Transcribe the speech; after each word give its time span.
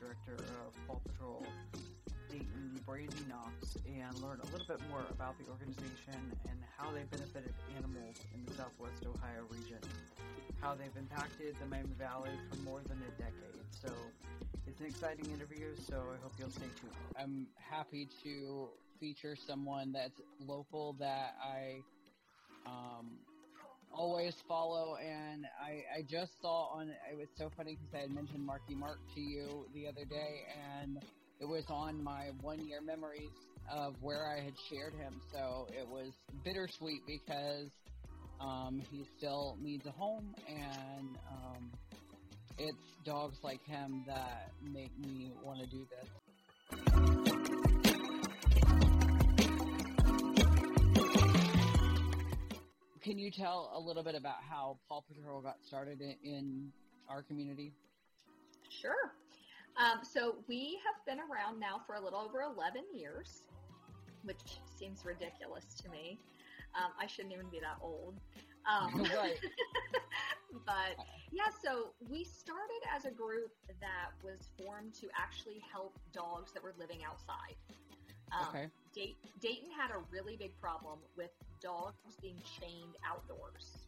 director 0.00 0.42
of 0.64 0.72
Paw 0.88 0.98
Patrol 1.06 1.44
Dayton, 2.30 2.80
Brandi 2.88 3.28
Knox, 3.28 3.76
and 3.86 4.16
learn 4.22 4.40
a 4.40 4.46
little 4.52 4.66
bit 4.66 4.80
more 4.88 5.04
about 5.10 5.36
the 5.38 5.44
organization 5.50 6.16
and 6.48 6.58
how 6.78 6.90
they 6.92 7.02
benefited 7.10 7.52
animals 7.76 8.16
in 8.34 8.44
the 8.46 8.54
Southwest 8.54 9.04
Ohio 9.04 9.44
region, 9.50 9.78
how 10.60 10.74
they've 10.74 10.96
impacted 10.96 11.54
the 11.60 11.66
Miami 11.66 11.94
Valley 11.98 12.30
for 12.48 12.56
more 12.62 12.80
than 12.88 12.98
a 13.02 13.10
decade. 13.20 13.60
So 13.70 13.92
it's 14.66 14.80
an 14.80 14.86
exciting 14.86 15.26
interview, 15.32 15.74
so 15.76 15.96
I 15.96 16.22
hope 16.22 16.32
you'll 16.38 16.50
stay 16.50 16.70
tuned. 16.80 16.94
I'm 17.18 17.46
happy 17.56 18.08
to 18.24 18.68
feature 18.98 19.36
someone 19.36 19.92
that's 19.92 20.20
local 20.46 20.94
that 21.00 21.34
I 21.42 21.80
always 24.00 24.34
follow, 24.48 24.96
and 24.96 25.44
I, 25.60 25.98
I 25.98 26.02
just 26.08 26.32
saw 26.40 26.72
on. 26.72 26.88
It 26.88 27.18
was 27.18 27.28
so 27.36 27.50
funny 27.54 27.76
because 27.76 27.94
I 27.94 28.00
had 28.00 28.14
mentioned 28.14 28.44
Marky 28.44 28.74
Mark 28.74 28.98
to 29.14 29.20
you 29.20 29.66
the 29.74 29.86
other 29.86 30.06
day, 30.08 30.46
and 30.80 30.96
it 31.38 31.44
was 31.44 31.64
on 31.68 32.02
my 32.02 32.30
one 32.40 32.66
year 32.66 32.80
memories 32.80 33.28
of 33.70 33.94
where 34.00 34.26
I 34.26 34.42
had 34.42 34.54
shared 34.70 34.94
him. 34.94 35.20
So 35.30 35.68
it 35.78 35.86
was 35.86 36.12
bittersweet 36.42 37.02
because 37.06 37.68
um, 38.40 38.82
he 38.90 39.04
still 39.18 39.58
needs 39.60 39.84
a 39.84 39.92
home, 39.92 40.34
and 40.48 41.18
um, 41.30 41.70
it's 42.56 43.04
dogs 43.04 43.36
like 43.42 43.62
him 43.66 44.02
that 44.06 44.50
make 44.62 44.98
me 44.98 45.30
want 45.44 45.60
to 45.60 45.66
do 45.66 45.86
this. 45.90 47.19
Can 53.02 53.18
you 53.18 53.30
tell 53.30 53.72
a 53.74 53.80
little 53.80 54.02
bit 54.02 54.14
about 54.14 54.36
how 54.48 54.78
Paw 54.88 55.00
Patrol 55.00 55.40
got 55.40 55.56
started 55.64 56.00
in, 56.00 56.16
in 56.22 56.72
our 57.08 57.22
community? 57.22 57.72
Sure. 58.68 59.12
Um, 59.76 60.00
so 60.02 60.36
we 60.48 60.78
have 60.84 61.04
been 61.06 61.18
around 61.24 61.58
now 61.58 61.80
for 61.86 61.94
a 61.94 62.00
little 62.00 62.20
over 62.20 62.42
11 62.42 62.82
years, 62.94 63.42
which 64.24 64.58
seems 64.78 65.04
ridiculous 65.04 65.64
to 65.82 65.88
me. 65.88 66.18
Um, 66.76 66.92
I 67.00 67.06
shouldn't 67.06 67.32
even 67.32 67.48
be 67.48 67.60
that 67.60 67.78
old. 67.82 68.14
Um, 68.68 69.02
Right. 69.16 69.38
but 70.66 71.04
yeah, 71.32 71.48
so 71.64 71.94
we 72.10 72.24
started 72.24 72.82
as 72.94 73.06
a 73.06 73.10
group 73.10 73.50
that 73.80 74.12
was 74.22 74.50
formed 74.62 74.92
to 74.94 75.08
actually 75.16 75.62
help 75.72 75.98
dogs 76.12 76.52
that 76.52 76.62
were 76.62 76.74
living 76.78 76.98
outside. 77.08 77.56
Um, 78.32 78.48
Okay. 78.48 78.68
Day- 78.92 79.16
Dayton 79.40 79.70
had 79.70 79.90
a 79.90 80.02
really 80.10 80.36
big 80.36 80.52
problem 80.60 80.98
with 81.16 81.30
dogs 81.60 82.16
being 82.20 82.38
chained 82.60 82.96
outdoors. 83.06 83.86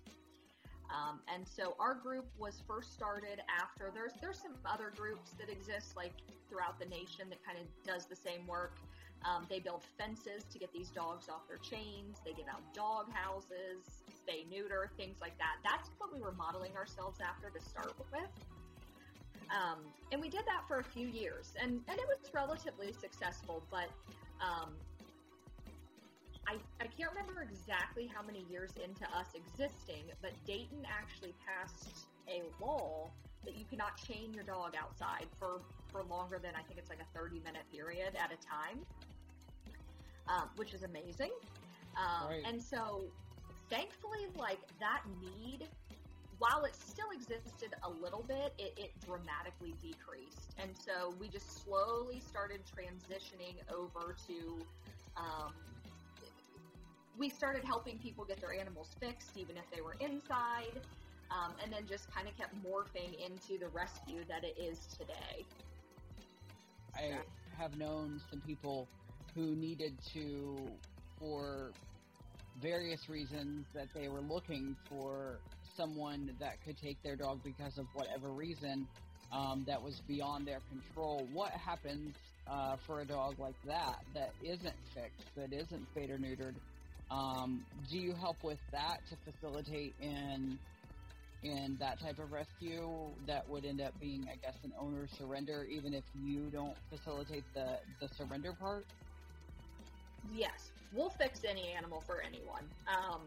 Um, 0.92 1.20
and 1.32 1.46
so 1.48 1.74
our 1.80 1.94
group 1.94 2.26
was 2.38 2.62
first 2.68 2.92
started 2.92 3.40
after 3.48 3.90
there's 3.94 4.12
there's 4.20 4.38
some 4.38 4.56
other 4.66 4.92
groups 4.94 5.30
that 5.40 5.48
exist 5.48 5.96
like 5.96 6.12
throughout 6.50 6.78
the 6.78 6.84
nation 6.86 7.30
that 7.30 7.42
kind 7.44 7.56
of 7.56 7.64
does 7.86 8.06
the 8.06 8.16
same 8.16 8.46
work. 8.46 8.76
Um, 9.24 9.46
they 9.48 9.60
build 9.60 9.82
fences 9.96 10.44
to 10.52 10.58
get 10.58 10.72
these 10.72 10.88
dogs 10.88 11.28
off 11.28 11.46
their 11.48 11.58
chains. 11.58 12.18
They 12.26 12.32
give 12.32 12.48
out 12.50 12.60
dog 12.74 13.06
houses, 13.12 14.02
spay 14.10 14.48
neuter, 14.50 14.90
things 14.96 15.18
like 15.20 15.38
that. 15.38 15.62
That's 15.64 15.88
what 15.98 16.12
we 16.12 16.20
were 16.20 16.32
modeling 16.32 16.76
ourselves 16.76 17.20
after 17.22 17.48
to 17.48 17.64
start 17.64 17.94
with. 18.12 18.28
Um, 19.48 19.78
and 20.10 20.20
we 20.20 20.28
did 20.28 20.42
that 20.46 20.66
for 20.66 20.78
a 20.78 20.84
few 20.84 21.06
years, 21.06 21.52
and, 21.60 21.80
and 21.86 21.98
it 21.98 22.06
was 22.08 22.32
relatively 22.32 22.92
successful, 22.92 23.62
but 23.70 23.88
um, 24.40 24.72
I, 26.52 26.84
I 26.84 26.86
can't 26.86 27.10
remember 27.10 27.40
exactly 27.40 28.10
how 28.12 28.20
many 28.22 28.44
years 28.50 28.72
into 28.76 29.04
us 29.16 29.32
existing, 29.32 30.04
but 30.20 30.32
Dayton 30.46 30.84
actually 30.84 31.32
passed 31.40 32.04
a 32.28 32.42
law 32.62 33.08
that 33.44 33.56
you 33.56 33.64
cannot 33.64 33.96
chain 33.96 34.32
your 34.34 34.44
dog 34.44 34.74
outside 34.78 35.26
for, 35.38 35.62
for 35.90 36.02
longer 36.04 36.38
than 36.42 36.52
I 36.54 36.62
think 36.62 36.78
it's 36.78 36.90
like 36.90 37.00
a 37.00 37.18
30 37.18 37.40
minute 37.40 37.64
period 37.72 38.12
at 38.20 38.30
a 38.30 38.38
time, 38.44 38.84
um, 40.28 40.48
which 40.56 40.74
is 40.74 40.82
amazing. 40.82 41.32
Um, 41.96 42.28
Right. 42.28 42.42
And 42.46 42.62
so 42.62 43.02
thankfully, 43.70 44.28
like 44.36 44.60
that 44.80 45.02
need, 45.20 45.68
while 46.38 46.64
it 46.64 46.76
still 46.76 47.08
existed 47.14 47.74
a 47.82 47.90
little 47.90 48.24
bit, 48.28 48.52
it, 48.58 48.74
it 48.76 48.92
dramatically 49.04 49.74
decreased. 49.80 50.54
And 50.60 50.70
so 50.76 51.14
we 51.18 51.28
just 51.28 51.64
slowly 51.64 52.20
started 52.20 52.60
transitioning 52.68 53.56
over 53.72 54.14
to, 54.28 54.58
um, 55.16 55.52
we 57.18 57.28
started 57.28 57.64
helping 57.64 57.98
people 57.98 58.24
get 58.24 58.40
their 58.40 58.52
animals 58.52 58.88
fixed, 59.00 59.36
even 59.36 59.56
if 59.56 59.64
they 59.74 59.80
were 59.80 59.96
inside, 60.00 60.80
um, 61.30 61.52
and 61.62 61.72
then 61.72 61.82
just 61.88 62.12
kind 62.12 62.28
of 62.28 62.36
kept 62.36 62.54
morphing 62.64 63.14
into 63.24 63.58
the 63.58 63.68
rescue 63.68 64.20
that 64.28 64.44
it 64.44 64.56
is 64.58 64.86
today. 64.98 65.44
I 66.94 67.18
have 67.56 67.76
known 67.78 68.20
some 68.30 68.40
people 68.40 68.88
who 69.34 69.54
needed 69.56 69.94
to, 70.12 70.58
for 71.18 71.70
various 72.60 73.08
reasons, 73.08 73.66
that 73.74 73.88
they 73.94 74.08
were 74.08 74.20
looking 74.20 74.76
for 74.88 75.38
someone 75.76 76.30
that 76.38 76.62
could 76.64 76.76
take 76.78 77.02
their 77.02 77.16
dog 77.16 77.40
because 77.42 77.78
of 77.78 77.86
whatever 77.94 78.28
reason 78.28 78.86
um, 79.32 79.64
that 79.66 79.82
was 79.82 80.02
beyond 80.06 80.46
their 80.46 80.60
control. 80.70 81.26
What 81.32 81.50
happens 81.52 82.14
uh, 82.46 82.76
for 82.86 83.00
a 83.00 83.04
dog 83.06 83.38
like 83.38 83.54
that 83.66 84.00
that 84.14 84.32
isn't 84.42 84.74
fixed, 84.94 85.34
that 85.36 85.52
isn't 85.52 85.86
spayed 85.92 86.10
or 86.10 86.18
neutered? 86.18 86.54
Um, 87.10 87.60
do 87.90 87.98
you 87.98 88.14
help 88.14 88.42
with 88.42 88.58
that 88.72 89.00
to 89.08 89.16
facilitate 89.30 89.94
in 90.00 90.58
in 91.42 91.76
that 91.80 92.00
type 92.00 92.18
of 92.18 92.30
rescue 92.32 92.88
that 93.26 93.48
would 93.48 93.64
end 93.64 93.80
up 93.80 93.92
being, 94.00 94.24
I 94.30 94.36
guess, 94.36 94.54
an 94.62 94.72
owner 94.78 95.08
surrender, 95.18 95.66
even 95.68 95.92
if 95.92 96.04
you 96.24 96.50
don't 96.52 96.76
facilitate 96.88 97.42
the, 97.52 97.78
the 98.00 98.08
surrender 98.16 98.52
part? 98.52 98.86
Yes, 100.32 100.70
we'll 100.92 101.10
fix 101.10 101.40
any 101.48 101.72
animal 101.76 102.00
for 102.00 102.22
anyone. 102.22 102.62
Um, 102.86 103.22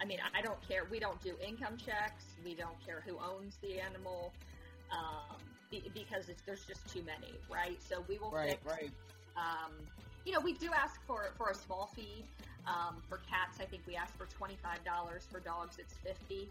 I 0.00 0.04
mean, 0.04 0.20
I 0.36 0.40
don't 0.40 0.60
care. 0.68 0.82
We 0.88 1.00
don't 1.00 1.20
do 1.20 1.34
income 1.44 1.76
checks. 1.84 2.26
We 2.44 2.54
don't 2.54 2.78
care 2.86 3.02
who 3.04 3.18
owns 3.18 3.56
the 3.60 3.80
animal 3.80 4.32
um, 4.92 5.36
because 5.72 6.28
it's, 6.28 6.42
there's 6.46 6.64
just 6.64 6.86
too 6.92 7.02
many, 7.02 7.34
right? 7.52 7.78
So 7.82 8.04
we 8.08 8.18
will 8.18 8.30
Right, 8.30 8.50
fix. 8.50 8.62
right. 8.64 8.90
Um, 9.36 9.72
you 10.24 10.32
know, 10.32 10.40
we 10.40 10.54
do 10.54 10.70
ask 10.76 11.00
for 11.06 11.30
for 11.36 11.50
a 11.50 11.54
small 11.54 11.90
fee. 11.96 12.24
Um, 12.68 12.96
for 13.08 13.16
cats, 13.24 13.58
I 13.60 13.64
think 13.64 13.82
we 13.86 13.96
ask 13.96 14.16
for 14.18 14.26
twenty 14.26 14.56
five 14.62 14.84
dollars. 14.84 15.26
For 15.32 15.40
dogs, 15.40 15.76
it's 15.78 15.94
fifty. 16.04 16.48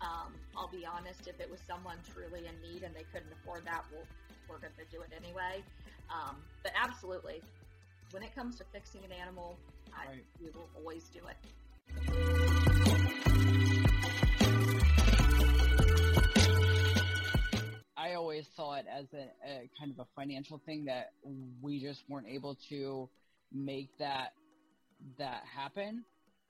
Um, 0.00 0.32
I'll 0.56 0.68
be 0.68 0.86
honest, 0.86 1.28
if 1.28 1.38
it 1.40 1.50
was 1.50 1.60
someone 1.66 1.96
truly 2.12 2.46
in 2.46 2.56
need 2.72 2.82
and 2.82 2.94
they 2.94 3.04
couldn't 3.12 3.32
afford 3.32 3.64
that, 3.64 3.84
we'll, 3.92 4.06
we're 4.48 4.58
going 4.58 4.72
to 4.78 4.84
do 4.90 5.02
it 5.02 5.12
anyway. 5.16 5.62
Um, 6.10 6.36
but 6.62 6.72
absolutely, 6.74 7.42
when 8.10 8.22
it 8.22 8.34
comes 8.34 8.56
to 8.56 8.64
fixing 8.72 9.04
an 9.04 9.12
animal, 9.12 9.56
I, 9.92 10.08
Right. 10.08 10.24
we 10.42 10.50
will 10.50 10.68
always 10.76 11.08
do 11.08 11.20
it. 11.28 11.36
I 17.96 18.14
always 18.14 18.46
saw 18.56 18.74
it 18.74 18.86
as 18.90 19.06
a, 19.14 19.30
a 19.46 19.70
kind 19.78 19.90
of 19.90 20.00
a 20.00 20.06
financial 20.16 20.60
thing 20.66 20.86
that 20.86 21.12
we 21.62 21.80
just 21.80 22.02
weren't 22.08 22.26
able 22.28 22.56
to 22.68 23.08
make 23.52 23.88
that 23.98 24.32
that 25.18 25.42
happen 25.54 26.04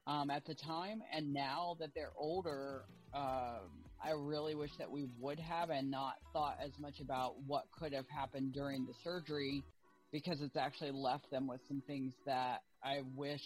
um, 0.06 0.30
at 0.30 0.44
the 0.46 0.54
time. 0.54 1.02
And 1.12 1.32
now 1.32 1.76
that 1.80 1.90
they're 1.94 2.12
older, 2.16 2.82
um, 3.14 3.70
I 4.02 4.10
really 4.16 4.54
wish 4.54 4.70
that 4.78 4.90
we 4.90 5.06
would 5.20 5.38
have 5.38 5.70
and 5.70 5.90
not 5.90 6.14
thought 6.32 6.58
as 6.62 6.72
much 6.78 7.00
about 7.00 7.34
what 7.46 7.64
could 7.78 7.92
have 7.92 8.08
happened 8.08 8.52
during 8.52 8.86
the 8.86 8.92
surgery 9.02 9.64
because 10.12 10.40
it's 10.40 10.56
actually 10.56 10.92
left 10.92 11.30
them 11.30 11.46
with 11.46 11.60
some 11.66 11.82
things 11.86 12.12
that 12.26 12.62
I 12.84 13.00
wish 13.16 13.42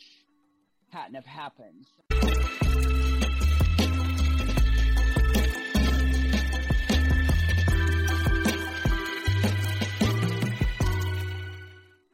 hadn't 0.90 1.14
have 1.14 1.24
happened. 1.24 1.86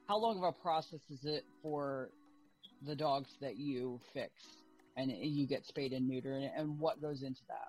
How 0.06 0.19
long 0.19 0.38
of 0.38 0.44
a 0.44 0.52
process 0.52 1.00
is 1.11 1.25
it 1.25 1.44
for 1.62 2.11
the 2.86 2.94
dogs 2.96 3.36
that 3.40 3.56
you 3.56 4.00
fix 4.12 4.32
and 4.96 5.10
you 5.10 5.46
get 5.46 5.66
spayed 5.66 5.92
and 5.92 6.08
neutered, 6.08 6.48
and 6.56 6.78
what 6.78 7.00
goes 7.02 7.22
into 7.22 7.42
that? 7.48 7.69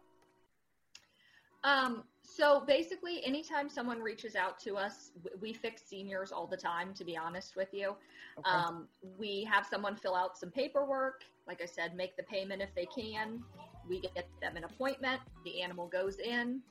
Um, 1.63 2.03
so 2.21 2.63
basically, 2.67 3.25
anytime 3.25 3.69
someone 3.69 4.00
reaches 4.00 4.35
out 4.35 4.59
to 4.59 4.75
us, 4.75 5.12
we 5.41 5.51
fix 5.51 5.81
seniors 5.81 6.31
all 6.31 6.45
the 6.45 6.57
time. 6.57 6.94
To 6.94 7.03
be 7.03 7.17
honest 7.17 7.56
with 7.56 7.73
you, 7.73 7.95
Okay. 8.38 8.50
um, 8.51 8.88
we 9.17 9.44
have 9.51 9.65
someone 9.65 9.95
fill 9.95 10.15
out 10.15 10.38
some 10.38 10.51
paperwork. 10.51 11.23
Like 11.47 11.62
I 11.63 11.65
said, 11.65 11.95
make 11.95 12.15
the 12.17 12.23
payment 12.23 12.62
if 12.62 12.73
they 12.75 12.85
can. 12.85 13.44
We 13.89 14.00
get 14.01 14.27
them 14.41 14.57
an 14.57 14.63
appointment. 14.63 15.21
The 15.44 15.62
animal 15.62 15.88
goes 15.88 16.19
in. 16.19 16.62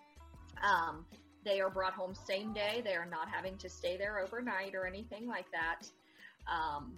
Um, 0.63 1.05
they 1.45 1.61
are 1.61 1.71
brought 1.71 1.93
home 1.93 2.15
same 2.15 2.53
day. 2.53 2.81
They 2.85 2.95
are 2.95 3.07
not 3.07 3.29
having 3.29 3.57
to 3.59 3.69
stay 3.69 3.97
there 3.97 4.21
overnight 4.21 4.75
or 4.77 4.87
anything 4.87 5.27
like 5.27 5.47
that. 5.53 5.89
Um, 6.51 6.95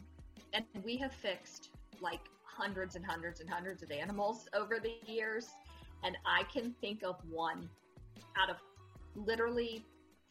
and 0.52 0.64
we 0.87 0.97
have 0.97 1.12
fixed 1.12 1.71
like 2.00 2.21
hundreds 2.44 2.94
and 2.94 3.05
hundreds 3.05 3.41
and 3.41 3.50
hundreds 3.50 3.83
of 3.83 3.91
animals 3.91 4.49
over 4.55 4.79
the 4.79 4.94
years. 5.12 5.49
And 6.05 6.17
I 6.25 6.44
can 6.44 6.75
think 6.81 7.03
of 7.03 7.17
one 7.29 7.69
out 8.41 8.49
of 8.49 8.56
literally 9.17 9.85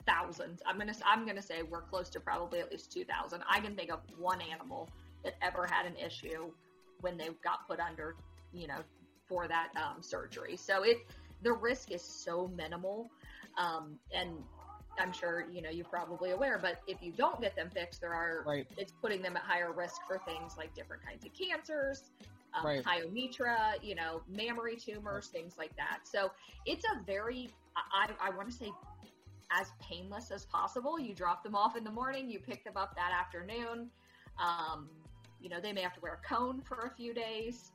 thousands. 0.08 0.62
I'm 0.66 0.80
gonna 0.80 0.94
I'm 1.06 1.28
gonna 1.28 1.42
say 1.42 1.62
we're 1.62 1.82
close 1.82 2.10
to 2.12 2.20
probably 2.20 2.60
at 2.60 2.72
least 2.72 2.92
two 2.92 3.04
thousand. 3.04 3.44
I 3.50 3.60
can 3.60 3.76
think 3.76 3.92
of 3.92 4.00
one 4.18 4.40
animal 4.42 4.90
that 5.24 5.36
ever 5.42 5.68
had 5.70 5.86
an 5.86 5.96
issue 5.98 6.52
when 7.02 7.18
they 7.18 7.30
got 7.44 7.68
put 7.68 7.80
under, 7.80 8.16
you 8.54 8.68
know, 8.68 8.80
for 9.28 9.48
that 9.48 9.70
um, 9.76 10.02
surgery. 10.02 10.56
So 10.56 10.84
it 10.84 11.00
the 11.42 11.52
risk 11.52 11.92
is 11.92 12.02
so 12.02 12.50
minimal, 12.56 13.12
um, 13.58 14.00
and 14.14 14.30
I'm 15.00 15.12
sure 15.12 15.46
you 15.52 15.62
know 15.62 15.70
you're 15.70 15.86
probably 15.86 16.32
aware. 16.32 16.58
But 16.62 16.82
if 16.88 17.02
you 17.02 17.12
don't 17.12 17.40
get 17.42 17.56
them 17.56 17.70
fixed, 17.70 18.02
there 18.02 18.14
are 18.14 18.44
Right. 18.46 18.68
it's 18.78 18.94
putting 19.02 19.22
them 19.22 19.36
at 19.36 19.44
higher 19.44 19.72
risk 19.72 20.02
for 20.08 20.20
things 20.20 20.58
like 20.58 20.74
different 20.74 21.04
kinds 21.06 21.26
of 21.26 21.34
cancers, 21.34 22.12
um, 22.54 22.66
Right. 22.66 22.84
pyometra, 22.84 23.84
you 23.84 23.96
know, 23.96 24.22
mammary 24.28 24.76
tumors, 24.78 25.28
things 25.28 25.58
like 25.58 25.76
that. 25.76 26.00
So 26.04 26.32
it's 26.66 26.86
a 26.86 27.04
very, 27.04 27.50
I, 27.76 28.10
I 28.22 28.30
want 28.30 28.50
to 28.50 28.56
say, 28.56 28.72
as 29.52 29.72
painless 29.80 30.32
as 30.32 30.46
possible. 30.46 31.00
You 31.00 31.14
drop 31.14 31.44
them 31.44 31.56
off 31.56 31.76
in 31.76 31.84
the 31.84 31.92
morning, 31.92 32.30
you 32.30 32.40
pick 32.40 32.64
them 32.64 32.78
up 32.78 32.96
that 32.96 33.12
afternoon. 33.12 33.90
Um, 34.40 34.90
you 35.40 35.50
know, 35.50 35.60
they 35.62 35.74
may 35.74 35.82
have 35.82 35.94
to 35.94 36.02
wear 36.02 36.20
a 36.24 36.28
cone 36.28 36.62
for 36.62 36.80
a 36.80 36.90
few 36.90 37.14
days. 37.14 37.72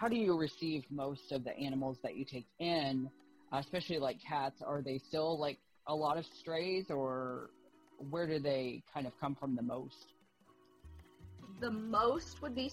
How 0.00 0.08
do 0.08 0.16
you 0.16 0.34
receive 0.34 0.84
most 0.88 1.30
of 1.30 1.44
the 1.44 1.54
animals 1.58 1.98
that 2.02 2.16
you 2.16 2.24
take 2.24 2.46
in, 2.58 3.10
uh, 3.52 3.58
especially 3.58 3.98
like 3.98 4.16
cats? 4.18 4.62
Are 4.62 4.80
they 4.80 4.96
still 4.96 5.38
like 5.38 5.58
a 5.88 5.94
lot 5.94 6.16
of 6.16 6.24
strays, 6.24 6.86
or 6.88 7.50
where 8.08 8.26
do 8.26 8.38
they 8.38 8.82
kind 8.94 9.06
of 9.06 9.12
come 9.20 9.34
from 9.34 9.54
the 9.54 9.60
most? 9.60 10.14
The 11.60 11.70
most 11.70 12.40
would 12.40 12.54
be 12.54 12.72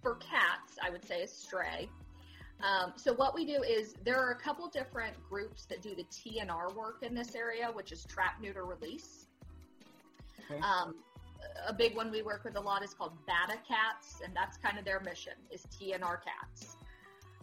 for 0.00 0.14
cats, 0.14 0.78
I 0.80 0.90
would 0.90 1.04
say, 1.04 1.22
is 1.22 1.32
stray. 1.32 1.88
Um, 2.62 2.92
so 2.94 3.12
what 3.14 3.34
we 3.34 3.44
do 3.44 3.64
is 3.64 3.96
there 4.04 4.24
are 4.24 4.30
a 4.30 4.38
couple 4.38 4.68
different 4.68 5.16
groups 5.28 5.64
that 5.64 5.82
do 5.82 5.96
the 5.96 6.04
TNR 6.04 6.72
work 6.76 7.02
in 7.02 7.16
this 7.16 7.34
area, 7.34 7.68
which 7.72 7.90
is 7.90 8.04
trap, 8.04 8.34
neuter, 8.40 8.64
release. 8.64 9.26
Okay. 10.48 10.60
Um, 10.60 10.94
a 11.66 11.72
big 11.72 11.96
one 11.96 12.10
we 12.10 12.22
work 12.22 12.44
with 12.44 12.56
a 12.56 12.60
lot 12.60 12.82
is 12.82 12.94
called 12.94 13.12
Bata 13.26 13.58
Cats, 13.66 14.20
and 14.24 14.34
that's 14.34 14.56
kind 14.56 14.78
of 14.78 14.84
their 14.84 15.00
mission 15.00 15.34
is 15.50 15.66
TNR 15.66 16.18
cats. 16.22 16.76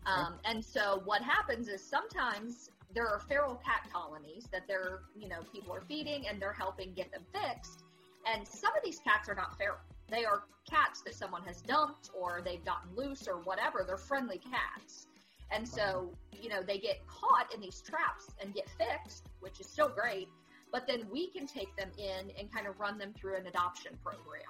Um, 0.06 0.36
and 0.46 0.64
so 0.64 1.02
what 1.06 1.22
happens 1.22 1.68
is 1.68 1.84
sometimes 1.84 2.70
there 2.94 3.08
are 3.08 3.20
feral 3.20 3.56
cat 3.56 3.88
colonies 3.92 4.48
that 4.52 4.64
they're, 4.68 5.02
you 5.18 5.30
know, 5.30 5.42
people 5.54 5.74
are 5.74 5.82
feeding 5.82 6.28
and 6.28 6.42
they're 6.42 6.54
helping 6.54 6.94
get 6.94 7.12
them 7.12 7.24
fixed. 7.32 7.84
And 8.26 8.48
some 8.48 8.76
of 8.76 8.84
these 8.84 9.00
cats 9.00 9.30
are 9.30 9.36
not 9.36 9.58
feral. 9.58 9.78
They 10.10 10.26
are 10.26 10.44
cats 10.70 11.02
that 11.02 11.16
someone 11.16 11.44
has 11.44 11.62
dumped 11.62 12.10
or 12.20 12.42
they've 12.44 12.64
gotten 12.64 12.96
loose 12.96 13.28
or 13.28 13.38
whatever. 13.42 13.84
They're 13.86 13.98
friendly 13.98 14.40
cats. 14.40 15.08
And 15.52 15.68
so, 15.68 16.12
you 16.40 16.50
know, 16.50 16.62
they 16.62 16.78
get 16.78 17.06
caught 17.08 17.54
in 17.54 17.62
these 17.62 17.82
traps 17.82 18.28
and 18.42 18.54
get 18.54 18.70
fixed, 18.78 19.28
which 19.40 19.60
is 19.60 19.68
so 19.68 19.88
great. 19.90 20.30
But 20.72 20.88
then 20.88 21.06
we 21.12 21.28
can 21.32 21.46
take 21.48 21.76
them 21.76 21.90
in 21.98 22.32
and 22.40 22.52
kind 22.52 22.68
of 22.68 22.80
run 22.80 22.98
them 22.98 23.14
through 23.14 23.36
an 23.36 23.48
adoption 23.48 23.98
program. 24.04 24.42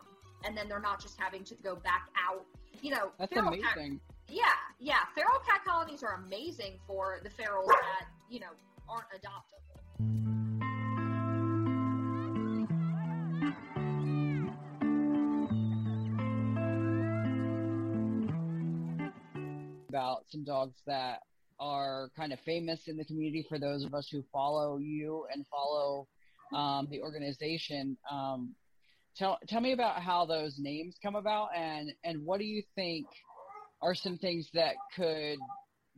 And 0.46 0.56
then 0.56 0.68
they're 0.70 0.80
not 0.80 1.02
just 1.02 1.20
having 1.20 1.44
to 1.46 1.56
go 1.64 1.76
back 1.76 2.10
out. 2.30 2.46
You 2.82 2.92
know, 2.92 3.12
That's 3.20 3.34
feral 3.34 3.52
cat- 3.52 3.76
amazing. 3.76 4.00
yeah, 4.30 4.44
yeah. 4.80 5.00
Feral 5.16 5.40
cat 5.48 5.62
colonies 5.66 6.04
are 6.04 6.14
amazing 6.26 6.80
for 6.88 7.20
the 7.24 7.30
ferals 7.30 7.68
that, 7.68 8.06
you 8.30 8.40
know, 8.40 8.48
aren't 8.90 9.06
adoptable. 9.12 9.62
about 19.90 20.24
some 20.30 20.44
dogs 20.44 20.76
that 20.88 21.20
are 21.62 22.10
kind 22.18 22.34
of 22.34 22.40
famous 22.40 22.82
in 22.88 22.98
the 22.98 23.06
community 23.06 23.46
for 23.48 23.60
those 23.60 23.86
of 23.86 23.94
us 23.94 24.10
who 24.12 24.24
follow 24.34 24.78
you 24.80 25.26
and 25.32 25.46
follow 25.50 26.08
um, 26.54 26.88
the 26.90 27.02
organization. 27.02 27.96
Um, 28.12 28.56
tell 29.16 29.38
tell 29.48 29.62
me 29.62 29.72
about 29.72 30.02
how 30.02 30.26
those 30.26 30.56
names 30.58 30.96
come 31.02 31.16
about 31.16 31.50
and 31.56 31.92
and 32.04 32.26
what 32.26 32.40
do 32.40 32.46
you 32.46 32.64
think 32.76 33.06
are 33.82 33.96
some 33.96 34.18
things 34.18 34.50
that 34.54 34.76
could 34.96 35.38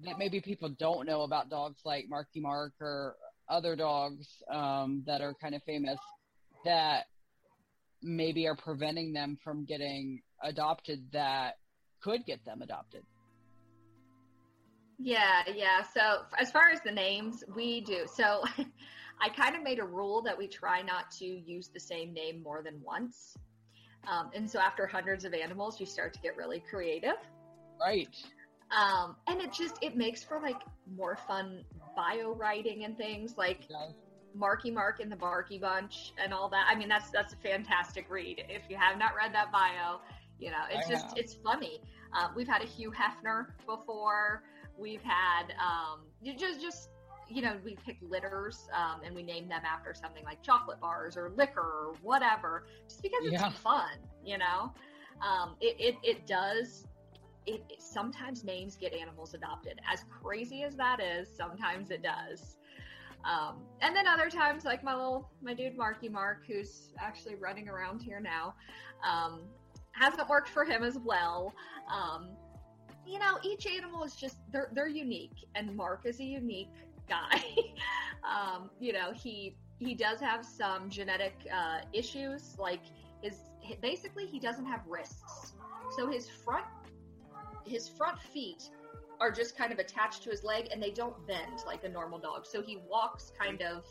that 0.04 0.18
maybe 0.18 0.42
people 0.42 0.69
don't 0.80 1.07
know 1.07 1.21
about 1.21 1.50
dogs 1.50 1.80
like 1.86 2.06
Marky 2.10 2.42
Mark 2.42 2.74
or 2.81 3.15
other 3.48 3.75
dogs 3.75 4.27
um, 4.51 5.04
that 5.06 5.21
are 5.21 5.33
kind 5.42 5.56
of 5.56 5.62
famous 5.63 6.00
that 6.65 7.06
maybe 8.01 8.48
are 8.48 8.56
preventing 8.56 9.13
them 9.13 9.38
from 9.44 9.65
getting 9.65 10.21
adopted 10.44 11.00
that 11.13 11.56
could 12.01 12.25
get 12.25 12.44
them 12.45 12.62
adopted. 12.62 13.04
Yeah, 14.99 15.41
yeah. 15.53 15.83
So 15.83 16.23
as 16.39 16.51
far 16.51 16.69
as 16.69 16.79
the 16.81 16.91
names, 16.91 17.43
we 17.55 17.81
do. 17.81 18.05
So 18.13 18.43
I 19.21 19.29
kind 19.29 19.55
of 19.55 19.63
made 19.63 19.79
a 19.79 19.85
rule 19.85 20.21
that 20.23 20.37
we 20.37 20.47
try 20.47 20.81
not 20.81 21.11
to 21.19 21.25
use 21.25 21.69
the 21.69 21.79
same 21.79 22.13
name 22.13 22.41
more 22.43 22.61
than 22.61 22.81
once. 22.83 23.35
Um, 24.07 24.31
and 24.33 24.49
so 24.49 24.59
after 24.59 24.85
hundreds 24.85 25.23
of 25.23 25.33
animals, 25.33 25.79
you 25.79 25.85
start 25.85 26.13
to 26.13 26.19
get 26.19 26.35
really 26.35 26.61
creative. 26.69 27.15
Right. 27.79 28.15
Um, 28.71 29.15
and 29.27 29.41
it 29.41 29.53
just, 29.53 29.77
it 29.81 29.95
makes 29.95 30.23
for 30.23 30.39
like 30.41 30.61
more 30.95 31.17
fun 31.27 31.63
bio 31.95 32.33
writing 32.33 32.85
and 32.85 32.97
things 32.97 33.37
like 33.37 33.61
Marky 34.35 34.71
Mark 34.71 34.99
and 34.99 35.11
the 35.11 35.15
Barky 35.15 35.57
Bunch 35.57 36.13
and 36.21 36.33
all 36.33 36.49
that. 36.49 36.65
I 36.69 36.75
mean, 36.75 36.89
that's, 36.89 37.11
that's 37.11 37.33
a 37.33 37.37
fantastic 37.37 38.07
read. 38.09 38.43
If 38.49 38.63
you 38.69 38.77
have 38.77 38.97
not 38.97 39.15
read 39.15 39.33
that 39.33 39.51
bio, 39.51 39.99
you 40.39 40.49
know, 40.49 40.63
it's 40.69 40.87
I 40.87 40.91
just, 40.91 41.05
have. 41.09 41.17
it's 41.17 41.35
funny. 41.35 41.79
Um, 42.13 42.31
we've 42.36 42.48
had 42.48 42.62
a 42.62 42.65
Hugh 42.65 42.92
Hefner 42.92 43.48
before. 43.65 44.44
We've 44.77 45.01
had, 45.04 45.54
um, 45.60 46.01
you 46.21 46.36
just, 46.36 46.62
just, 46.62 46.89
you 47.30 47.42
know, 47.42 47.57
we 47.63 47.75
pick 47.86 47.98
litters, 48.01 48.68
um, 48.74 49.01
and 49.06 49.15
we 49.15 49.24
name 49.24 49.48
them 49.48 49.62
after 49.65 49.94
something 49.94 50.24
like 50.24 50.42
chocolate 50.42 50.80
bars 50.80 51.15
or 51.18 51.31
liquor 51.36 51.62
or 51.62 51.94
whatever, 52.01 52.65
just 52.88 53.01
because 53.01 53.24
it's 53.24 53.42
Yeah. 53.42 53.50
fun, 53.50 53.98
you 54.24 54.38
know? 54.38 54.74
Um, 55.21 55.56
it, 55.62 55.75
it, 55.80 55.95
it 56.04 56.27
does, 56.27 56.86
it, 57.45 57.63
it, 57.69 57.81
sometimes 57.81 58.44
names 58.44 58.75
get 58.75 58.94
animals 58.94 59.33
adopted. 59.33 59.80
As 59.92 60.05
crazy 60.22 60.63
as 60.63 60.75
that 60.75 61.00
is, 61.00 61.29
sometimes 61.36 61.91
it 61.91 62.03
does. 62.03 62.58
Um, 63.24 63.63
and 63.82 63.96
then 63.96 64.05
other 64.05 64.29
times, 64.29 64.65
like 64.65 64.84
my 64.84 64.93
little, 64.93 65.29
my 65.41 65.53
dude 65.53 65.77
Marky 65.77 66.10
Mark, 66.10 66.43
who's 66.46 66.91
actually 67.00 67.36
running 67.36 67.70
around 67.70 68.01
here 68.01 68.20
now, 68.20 68.53
um, 69.08 69.43
hasn't 69.93 70.27
worked 70.29 70.50
for 70.50 70.65
him 70.65 70.83
as 70.83 70.97
well. 70.97 71.53
Um, 71.91 72.29
you 73.05 73.19
know, 73.19 73.38
each 73.43 73.65
animal 73.67 74.03
is 74.03 74.15
just 74.15 74.38
they're 74.51 74.69
they're 74.73 74.88
unique, 74.88 75.47
and 75.55 75.75
Mark 75.75 76.05
is 76.05 76.19
a 76.19 76.23
unique 76.23 76.73
guy. 77.07 77.43
um, 78.23 78.69
you 78.79 78.93
know, 78.93 79.12
he 79.13 79.55
he 79.79 79.93
does 79.93 80.19
have 80.19 80.45
some 80.45 80.89
genetic 80.89 81.35
uh, 81.53 81.79
issues, 81.91 82.55
like 82.59 82.81
his 83.21 83.35
basically 83.81 84.25
he 84.25 84.39
doesn't 84.39 84.65
have 84.65 84.81
wrists, 84.88 85.53
so 85.95 86.09
his 86.09 86.29
front 86.29 86.65
his 87.65 87.88
front 87.88 88.19
feet 88.19 88.69
are 89.19 89.31
just 89.31 89.57
kind 89.57 89.71
of 89.71 89.79
attached 89.79 90.23
to 90.23 90.29
his 90.29 90.43
leg, 90.43 90.67
and 90.71 90.81
they 90.81 90.91
don't 90.91 91.15
bend 91.27 91.63
like 91.65 91.83
a 91.83 91.89
normal 91.89 92.19
dog. 92.19 92.45
So 92.45 92.62
he 92.62 92.79
walks 92.89 93.31
kind 93.39 93.62
of 93.62 93.85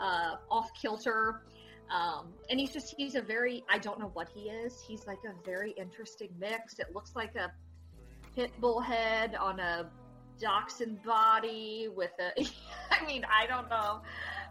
uh, 0.00 0.36
off 0.50 0.70
kilter. 0.80 1.42
Um, 1.90 2.32
and 2.50 2.58
he's 2.58 2.72
just, 2.72 2.94
he's 2.96 3.14
a 3.14 3.22
very, 3.22 3.64
I 3.68 3.78
don't 3.78 4.00
know 4.00 4.10
what 4.12 4.28
he 4.34 4.50
is. 4.50 4.80
He's 4.86 5.06
like 5.06 5.20
a 5.24 5.44
very 5.44 5.72
interesting 5.72 6.30
mix. 6.38 6.78
It 6.78 6.88
looks 6.94 7.14
like 7.14 7.36
a 7.36 7.52
pit 8.34 8.50
bull 8.60 8.80
head 8.80 9.34
on 9.34 9.60
a 9.60 9.88
dachshund 10.38 11.02
body 11.04 11.88
with 11.94 12.10
a, 12.18 12.32
I 12.90 13.06
mean, 13.06 13.24
I 13.24 13.46
don't 13.46 13.68
know. 13.68 14.02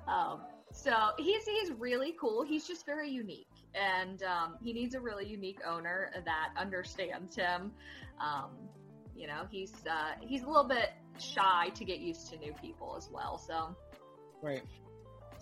Um, 0.07 0.41
so 0.71 0.93
he's, 1.17 1.45
he's 1.45 1.71
really 1.71 2.15
cool. 2.19 2.43
He's 2.43 2.67
just 2.67 2.85
very 2.85 3.09
unique. 3.09 3.47
And 3.73 4.23
um, 4.23 4.55
he 4.63 4.71
needs 4.71 4.95
a 4.95 5.01
really 5.01 5.27
unique 5.27 5.59
owner 5.67 6.11
that 6.23 6.49
understands 6.57 7.35
him. 7.35 7.71
Um, 8.19 8.51
you 9.15 9.27
know, 9.27 9.47
he's 9.49 9.73
uh, 9.89 10.13
he's 10.21 10.43
a 10.43 10.47
little 10.47 10.67
bit 10.67 10.91
shy 11.19 11.69
to 11.75 11.85
get 11.85 11.99
used 11.99 12.29
to 12.31 12.37
new 12.37 12.53
people 12.61 12.95
as 12.97 13.09
well. 13.11 13.37
So 13.37 13.75
Right. 14.41 14.61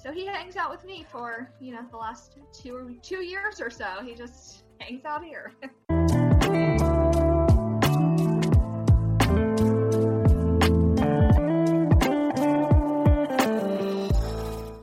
So 0.03 0.11
he 0.11 0.25
hangs 0.25 0.57
out 0.57 0.69
with 0.69 0.83
me 0.83 1.05
for 1.09 1.49
you 1.61 1.71
know 1.71 1.85
the 1.89 1.97
last 1.97 2.35
two 2.51 2.99
two 3.01 3.23
years 3.23 3.61
or 3.61 3.69
so. 3.69 3.85
He 4.03 4.13
just 4.13 4.63
hangs 4.79 5.05
out 5.05 5.23
here. 5.23 5.53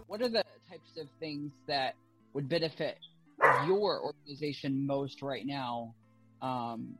What 0.06 0.26
are 0.26 0.28
the 0.28 0.44
types 0.68 0.98
of 0.98 1.08
things 1.18 1.52
that 1.66 1.94
would 2.34 2.46
benefit 2.46 2.98
your 3.66 4.02
organization 4.02 4.86
most 4.86 5.22
right 5.22 5.46
now 5.46 5.94
um, 6.42 6.94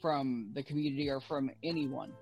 from 0.00 0.52
the 0.54 0.62
community 0.62 1.10
or 1.10 1.20
from 1.20 1.50
anyone? 1.62 2.12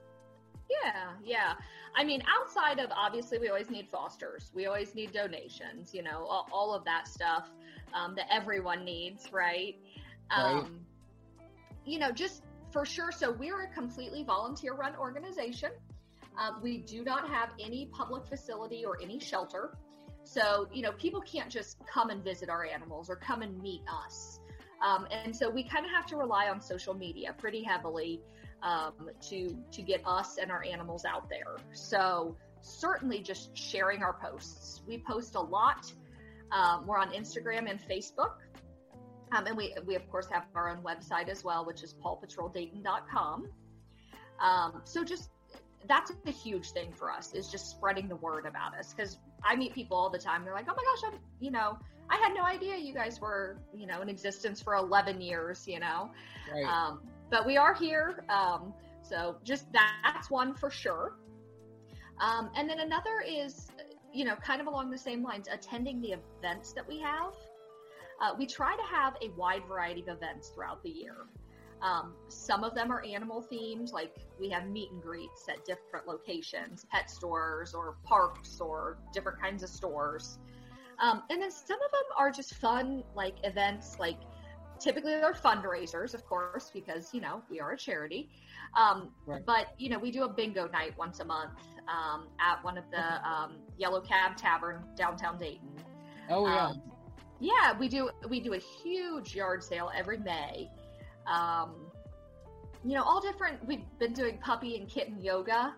Yeah, 0.69 1.12
yeah. 1.25 1.55
I 1.97 2.04
mean, 2.04 2.23
outside 2.28 2.78
of 2.78 2.90
obviously, 2.92 3.38
we 3.38 3.49
always 3.49 3.70
need 3.70 3.88
fosters. 3.88 4.50
We 4.54 4.66
always 4.66 4.94
need 4.94 5.12
donations. 5.12 5.94
You 5.94 6.02
know, 6.02 6.26
all, 6.28 6.49
all 6.52 6.75
of 6.75 6.85
that 6.85 7.09
stuff 7.09 7.50
um, 7.94 8.14
that 8.16 8.26
everyone 8.30 8.85
needs, 8.85 9.32
right? 9.32 9.76
Right. 10.30 10.61
Um, 10.61 10.80
you 11.85 11.99
know, 11.99 12.11
just 12.11 12.42
for 12.70 12.85
sure. 12.85 13.11
So 13.11 13.32
we're 13.32 13.62
a 13.62 13.68
completely 13.68 14.23
volunteer 14.23 14.75
run 14.75 14.94
organization. 14.97 15.70
Um, 16.38 16.61
we 16.62 16.78
do 16.78 17.02
not 17.02 17.28
have 17.28 17.50
any 17.61 17.87
public 17.92 18.26
facility 18.26 18.85
or 18.85 18.99
any 19.02 19.18
shelter. 19.18 19.76
So, 20.23 20.68
you 20.73 20.82
know, 20.82 20.92
people 20.92 21.20
can't 21.20 21.50
just 21.50 21.78
come 21.87 22.11
and 22.11 22.23
visit 22.23 22.49
our 22.49 22.64
animals 22.64 23.11
or 23.11 23.16
come 23.16 23.42
and 23.42 23.61
meet 23.61 23.82
us. 23.92 24.40
Um, 24.85 25.06
and 25.11 25.35
so 25.35 25.50
we 25.50 25.64
kind 25.64 25.85
of 25.85 25.90
have 25.92 26.06
to 26.06 26.16
rely 26.16 26.49
on 26.49 26.61
social 26.61 26.94
media 26.94 27.35
pretty 27.37 27.62
heavily 27.62 28.20
um, 28.62 29.11
to 29.29 29.57
to 29.73 29.83
get 29.83 30.02
us 30.07 30.38
and 30.38 30.50
our 30.50 30.64
animals 30.64 31.05
out 31.05 31.29
there. 31.29 31.57
So 31.73 32.37
certainly 32.61 33.21
just 33.21 33.57
sharing 33.57 34.02
our 34.02 34.12
posts. 34.12 34.83
We 34.87 34.99
post 34.99 35.35
a 35.35 35.40
lot. 35.40 35.93
Um, 36.52 36.87
we're 36.87 36.99
on 36.99 37.12
Instagram 37.12 37.71
and 37.71 37.81
Facebook. 37.81 38.35
Um, 39.33 39.47
and 39.47 39.57
we, 39.57 39.75
we, 39.87 39.95
of 39.95 40.09
course, 40.11 40.26
have 40.31 40.47
our 40.55 40.69
own 40.69 40.83
website 40.83 41.29
as 41.29 41.45
well, 41.45 41.64
which 41.64 41.83
is 41.83 41.95
pawpatroldayton.com. 41.95 43.49
Um, 44.40 44.83
so 44.85 45.05
just 45.05 45.31
that's 45.87 46.12
a 46.26 46.31
huge 46.31 46.73
thing 46.73 46.93
for 46.93 47.11
us 47.11 47.33
is 47.35 47.49
just 47.49 47.71
spreading 47.71 48.09
the 48.09 48.17
word 48.17 48.45
about 48.47 48.76
us 48.76 48.93
because 48.93 49.19
I 49.43 49.57
meet 49.57 49.75
people 49.75 49.97
all 49.97 50.11
the 50.11 50.19
time. 50.19 50.45
They're 50.45 50.55
like, 50.55 50.67
"Oh 50.69 50.75
my 50.76 50.83
gosh, 50.83 51.12
I'm 51.12 51.21
you 51.40 51.50
know 51.50 51.79
I 52.11 52.17
had 52.17 52.35
no 52.35 52.43
idea 52.43 52.76
you 52.76 52.93
guys 52.93 53.21
were 53.21 53.59
you 53.75 53.87
know 53.87 54.02
in 54.02 54.09
existence 54.09 54.61
for 54.61 54.75
11 54.75 55.21
years, 55.21 55.67
you 55.67 55.81
know." 55.81 56.11
Right. 56.52 56.64
Um, 56.64 57.00
but 57.30 57.46
we 57.46 57.56
are 57.56 57.75
here, 57.75 58.25
um, 58.28 58.75
so 59.02 59.37
just 59.44 59.70
that, 59.72 59.92
that's 60.04 60.30
one 60.30 60.54
for 60.54 60.70
sure. 60.70 61.16
Um, 62.20 62.50
and 62.54 62.68
then 62.68 62.80
another 62.80 63.22
is 63.26 63.68
you 64.12 64.25
know 64.25 64.37
kind 64.37 64.60
of 64.60 64.66
along 64.66 64.90
the 64.90 64.99
same 64.99 65.22
lines, 65.22 65.49
attending 65.50 66.00
the 66.00 66.14
events 66.38 66.72
that 66.72 66.87
we 66.87 66.99
have. 67.00 67.34
Uh, 68.20 68.34
we 68.38 68.46
try 68.46 68.76
to 68.76 68.82
have 68.82 69.14
a 69.22 69.30
wide 69.37 69.62
variety 69.66 70.02
of 70.02 70.08
events 70.08 70.50
throughout 70.50 70.82
the 70.82 70.90
year. 70.90 71.26
Um, 71.82 72.12
some 72.28 72.62
of 72.62 72.75
them 72.75 72.92
are 72.92 73.02
animal 73.02 73.46
themed, 73.50 73.92
like 73.92 74.14
we 74.38 74.50
have 74.50 74.68
meet 74.68 74.90
and 74.90 75.02
greets 75.02 75.49
at 75.49 75.64
different 75.64 76.06
locations, 76.06 76.84
pet 76.90 77.10
stores 77.10 77.72
or 77.72 77.96
parks 78.04 78.60
or 78.60 78.99
different 79.14 79.40
kinds 79.40 79.62
of 79.62 79.70
stores. 79.70 80.38
Um, 80.99 81.22
and 81.30 81.40
then 81.40 81.50
some 81.50 81.78
of 81.82 81.90
them 81.90 82.02
are 82.18 82.30
just 82.30 82.54
fun, 82.54 83.02
like 83.14 83.37
events, 83.44 83.99
like 83.99 84.18
typically 84.80 85.12
they're 85.12 85.32
fundraisers, 85.32 86.14
of 86.14 86.25
course, 86.25 86.70
because, 86.72 87.12
you 87.12 87.20
know, 87.20 87.42
we 87.50 87.60
are 87.60 87.72
a 87.72 87.76
charity. 87.76 88.30
Um, 88.76 89.10
right. 89.26 89.44
But, 89.44 89.75
you 89.78 89.90
know, 89.90 89.99
we 89.99 90.10
do 90.10 90.25
a 90.25 90.28
bingo 90.28 90.68
night 90.68 90.96
once 90.99 91.20
a 91.20 91.25
month 91.25 91.60
um, 91.88 92.28
at 92.40 92.62
one 92.64 92.78
of 92.78 92.84
the 92.90 93.28
um, 93.28 93.56
Yellow 93.76 94.00
Cab 94.00 94.37
Tavern 94.37 94.82
downtown 94.96 95.38
Dayton. 95.38 95.68
Oh, 96.28 96.46
yeah. 96.46 96.66
Um, 96.66 96.82
yeah, 97.40 97.78
we 97.78 97.88
do. 97.88 98.10
We 98.28 98.40
do 98.40 98.52
a 98.52 98.58
huge 98.58 99.34
yard 99.34 99.64
sale 99.64 99.90
every 99.96 100.18
May, 100.18 100.70
um, 101.26 101.90
you 102.84 102.94
know, 102.94 103.02
all 103.02 103.20
different. 103.20 103.64
We've 103.66 103.84
been 103.99 104.12
doing 104.12 104.38
puppy 104.38 104.76
and 104.76 104.87
kitten 104.87 105.18
yoga 105.22 105.75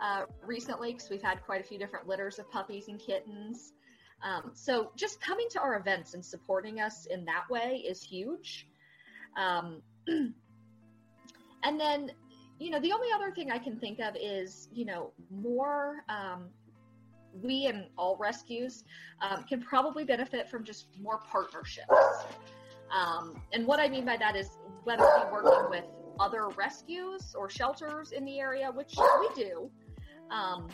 uh, 0.00 0.22
recently 0.44 0.92
because 0.92 1.10
we've 1.10 1.22
had 1.22 1.44
quite 1.44 1.60
a 1.60 1.64
few 1.64 1.78
different 1.78 2.08
litters 2.08 2.38
of 2.38 2.50
puppies 2.50 2.88
and 2.88 2.98
kittens. 2.98 3.74
Um, 4.22 4.52
so 4.54 4.90
just 4.96 5.20
coming 5.20 5.46
to 5.50 5.60
our 5.60 5.76
events 5.76 6.14
and 6.14 6.24
supporting 6.24 6.80
us 6.80 7.06
in 7.06 7.24
that 7.24 7.48
way 7.50 7.82
is 7.86 8.02
huge. 8.02 8.68
Um, 9.36 9.82
and 10.08 10.34
then, 11.80 12.12
you 12.58 12.70
know, 12.70 12.80
the 12.80 12.92
only 12.92 13.08
other 13.14 13.32
thing 13.32 13.50
I 13.50 13.58
can 13.58 13.78
think 13.78 13.98
of 13.98 14.16
is, 14.20 14.68
you 14.72 14.84
know, 14.84 15.12
more. 15.30 16.04
Um, 16.08 16.48
we 17.40 17.66
and 17.66 17.86
all 17.96 18.16
rescues 18.16 18.84
um, 19.22 19.44
can 19.44 19.62
probably 19.62 20.04
benefit 20.04 20.50
from 20.50 20.64
just 20.64 20.86
more 21.00 21.18
partnerships. 21.18 21.88
Um, 22.94 23.40
and 23.52 23.66
what 23.66 23.80
I 23.80 23.88
mean 23.88 24.04
by 24.04 24.18
that 24.18 24.36
is 24.36 24.58
whether 24.84 25.02
we're 25.32 25.42
working 25.42 25.70
with 25.70 25.84
other 26.20 26.48
rescues 26.50 27.34
or 27.34 27.48
shelters 27.48 28.12
in 28.12 28.24
the 28.24 28.38
area, 28.38 28.70
which 28.70 28.94
we 28.96 29.44
do, 29.44 29.70
um, 30.30 30.68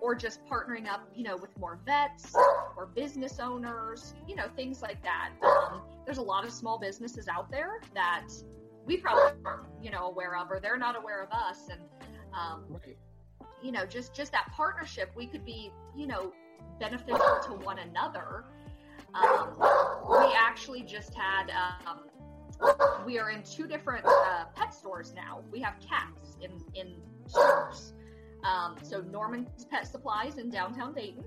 or 0.00 0.14
just 0.14 0.44
partnering 0.46 0.88
up, 0.88 1.08
you 1.14 1.22
know, 1.22 1.36
with 1.36 1.56
more 1.58 1.78
vets 1.84 2.34
or 2.76 2.86
business 2.94 3.38
owners, 3.38 4.14
you 4.26 4.34
know, 4.34 4.46
things 4.56 4.82
like 4.82 5.02
that. 5.02 5.30
Um, 5.42 5.82
there's 6.04 6.18
a 6.18 6.22
lot 6.22 6.44
of 6.44 6.50
small 6.50 6.78
businesses 6.78 7.28
out 7.28 7.50
there 7.50 7.80
that 7.94 8.28
we 8.86 8.96
probably 8.96 9.38
aren't, 9.44 9.66
you 9.82 9.90
know, 9.90 10.06
aware 10.06 10.36
of, 10.36 10.50
or 10.50 10.58
they're 10.60 10.78
not 10.78 10.96
aware 10.96 11.22
of 11.22 11.30
us, 11.30 11.68
and 11.70 11.80
um, 12.32 12.64
right. 12.68 12.96
you 13.62 13.72
know, 13.72 13.84
just 13.84 14.14
just 14.14 14.32
that 14.32 14.50
partnership, 14.52 15.10
we 15.14 15.26
could 15.26 15.44
be, 15.44 15.70
you 15.96 16.06
know, 16.06 16.32
beneficial 16.78 17.38
to 17.44 17.52
one 17.52 17.78
another. 17.78 18.44
Um, 19.14 19.54
we 20.08 20.34
actually 20.36 20.82
just 20.82 21.14
had 21.14 21.50
um, 21.50 22.00
we 23.04 23.18
are 23.18 23.30
in 23.30 23.42
two 23.42 23.66
different 23.66 24.04
uh, 24.06 24.44
pet 24.54 24.72
stores 24.74 25.12
now. 25.14 25.40
We 25.52 25.60
have 25.60 25.74
cats 25.80 26.36
in 26.40 26.50
in 26.74 26.94
stores. 27.26 27.92
Um, 28.44 28.76
so 28.82 29.00
Norman's 29.02 29.64
Pet 29.66 29.86
Supplies 29.86 30.38
in 30.38 30.50
downtown 30.50 30.94
Dayton, 30.94 31.24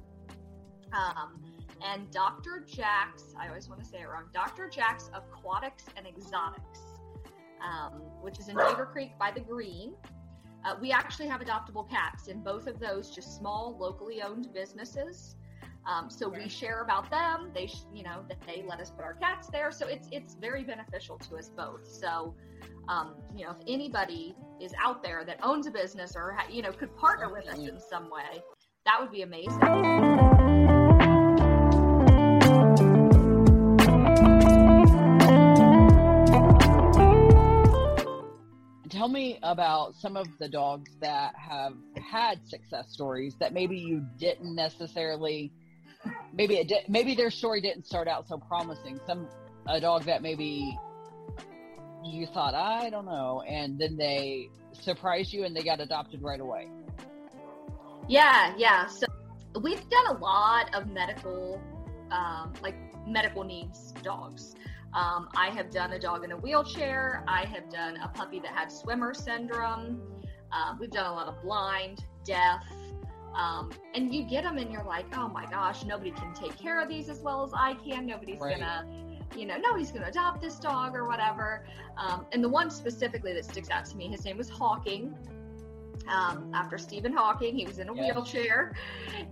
um, 0.94 1.42
and 1.86 2.10
Dr. 2.12 2.66
Jack's. 2.68 3.36
I 3.40 3.48
always 3.48 3.70
want 3.70 3.84
to 3.84 3.88
say 3.88 4.02
it 4.02 4.08
wrong. 4.08 4.26
Dr. 4.34 4.70
Jack's 4.70 5.10
Aquatics 5.14 5.86
and 5.96 6.08
Exotics, 6.08 6.80
um, 7.64 8.02
which 8.22 8.40
is 8.40 8.50
in 8.50 8.56
Beavercreek 8.56 9.18
by 9.18 9.32
the 9.32 9.42
Green. 9.42 9.94
Uh, 10.66 10.76
we 10.80 10.92
actually 10.92 11.28
have 11.28 11.42
adoptable 11.42 11.90
cats 11.90 12.28
in 12.28 12.42
both 12.42 12.68
of 12.68 12.80
those, 12.80 13.10
just 13.10 13.38
small, 13.38 13.78
locally 13.78 14.22
owned 14.22 14.54
businesses. 14.54 15.36
Um, 15.86 16.10
so 16.10 16.30
we 16.30 16.48
share 16.48 16.82
about 16.82 17.10
them. 17.10 17.52
They, 17.54 17.68
sh- 17.68 17.86
you 17.94 18.04
know, 18.04 18.24
that 18.30 18.38
they 18.48 18.64
let 18.68 18.80
us 18.80 18.90
put 18.90 19.04
our 19.04 19.16
cats 19.16 19.50
there. 19.52 19.72
So 19.72 19.88
it's 19.88 20.08
it's 20.12 20.36
very 20.36 20.64
beneficial 20.64 21.18
to 21.18 21.36
us 21.36 21.50
both. 21.50 21.86
So, 21.86 22.36
um, 22.88 23.16
you 23.36 23.46
know, 23.46 23.52
if 23.52 23.58
anybody 23.68 24.36
is 24.62 24.74
out 24.82 25.04
there 25.04 25.24
that 25.26 25.40
owns 25.44 25.68
a 25.68 25.72
business 25.72 26.14
or 26.16 26.32
ha- 26.32 26.48
you 26.50 26.62
know 26.62 26.72
could 26.72 26.96
partner 26.96 27.32
with 27.32 27.48
us 27.48 27.60
in 27.60 27.80
some 27.80 28.10
way, 28.10 28.42
that 28.86 29.00
would 29.00 29.12
be 29.12 29.24
amazing. 29.24 29.60
tell 38.90 39.10
me 39.10 39.38
about 39.44 39.96
some 39.96 40.16
of 40.16 40.28
the 40.40 40.48
dogs 40.48 40.92
that 41.02 41.34
have 41.36 41.74
had 42.10 42.40
success 42.48 42.90
stories 42.90 43.36
that 43.40 43.52
maybe 43.52 43.76
you 43.76 44.06
didn't 44.18 44.56
necessarily 44.56 45.52
maybe 46.34 46.56
it 46.56 46.68
did, 46.68 46.84
maybe 46.88 47.16
their 47.16 47.32
story 47.32 47.62
didn't 47.62 47.86
start 47.86 48.08
out 48.08 48.28
so 48.28 48.38
promising. 48.38 49.00
Some 49.06 49.28
a 49.68 49.80
dog 49.80 50.04
that 50.04 50.22
maybe 50.22 50.78
you 52.04 52.28
thought 52.28 52.54
I 52.54 52.90
don't 52.90 53.06
know, 53.06 53.44
and 53.48 53.80
then 53.80 53.96
they 53.98 54.50
surprised 54.72 55.32
you 55.34 55.46
and 55.46 55.56
they 55.56 55.64
got 55.64 55.80
adopted 55.80 56.22
right 56.22 56.40
away. 56.40 56.68
Yeah, 58.08 58.54
yeah. 58.58 58.88
So 58.88 59.06
we've 59.62 59.88
done 59.90 60.08
a 60.08 60.20
lot 60.20 60.74
of 60.76 60.88
medical, 60.88 61.62
um, 62.12 62.54
like 62.62 62.76
medical 63.08 63.44
needs 63.44 63.94
dogs. 64.04 64.56
Um, 64.94 65.30
I 65.36 65.50
have 65.50 65.72
done 65.72 65.94
a 65.94 66.00
dog 66.00 66.24
in 66.24 66.32
a 66.32 66.38
wheelchair. 66.38 67.24
I 67.28 67.46
have 67.46 67.70
done 67.70 67.98
a 67.98 68.08
puppy 68.10 68.40
that 68.40 68.52
had 68.52 68.72
swimmer 68.72 69.14
syndrome. 69.14 70.02
Uh, 70.52 70.76
we've 70.80 70.92
done 70.92 71.08
a 71.08 71.14
lot 71.14 71.28
of 71.28 71.42
blind, 71.42 72.06
deaf, 72.24 72.64
um, 73.36 73.72
and 73.96 74.14
you 74.14 74.24
get 74.24 74.44
them 74.44 74.58
and 74.58 74.72
you're 74.72 74.84
like, 74.84 75.06
oh 75.18 75.28
my 75.28 75.46
gosh, 75.46 75.86
nobody 75.86 76.12
can 76.12 76.34
take 76.34 76.58
care 76.58 76.82
of 76.82 76.88
these 76.88 77.10
as 77.10 77.20
well 77.20 77.44
as 77.44 77.52
I 77.56 77.74
can. 77.76 78.06
Nobody's 78.06 78.40
right. 78.40 78.60
gonna, 78.60 78.86
you 79.36 79.46
know, 79.46 79.58
nobody's 79.58 79.92
gonna 79.92 80.08
adopt 80.08 80.42
this 80.42 80.56
dog 80.56 80.96
or 80.96 81.08
whatever. 81.08 81.66
Um, 81.98 82.26
and 82.32 82.44
the 82.44 82.50
one 82.50 82.70
specifically 82.70 83.34
that 83.34 83.46
sticks 83.46 83.70
out 83.70 83.86
to 83.86 83.98
me, 83.98 84.08
his 84.08 84.26
name 84.26 84.38
was 84.38 84.50
Hawking. 84.50 85.16
Um, 86.08 86.52
after 86.54 86.78
Stephen 86.78 87.14
Hawking, 87.14 87.56
he 87.56 87.66
was 87.66 87.80
in 87.80 87.88
a 87.88 87.96
yes. 87.96 88.14
wheelchair, 88.14 88.76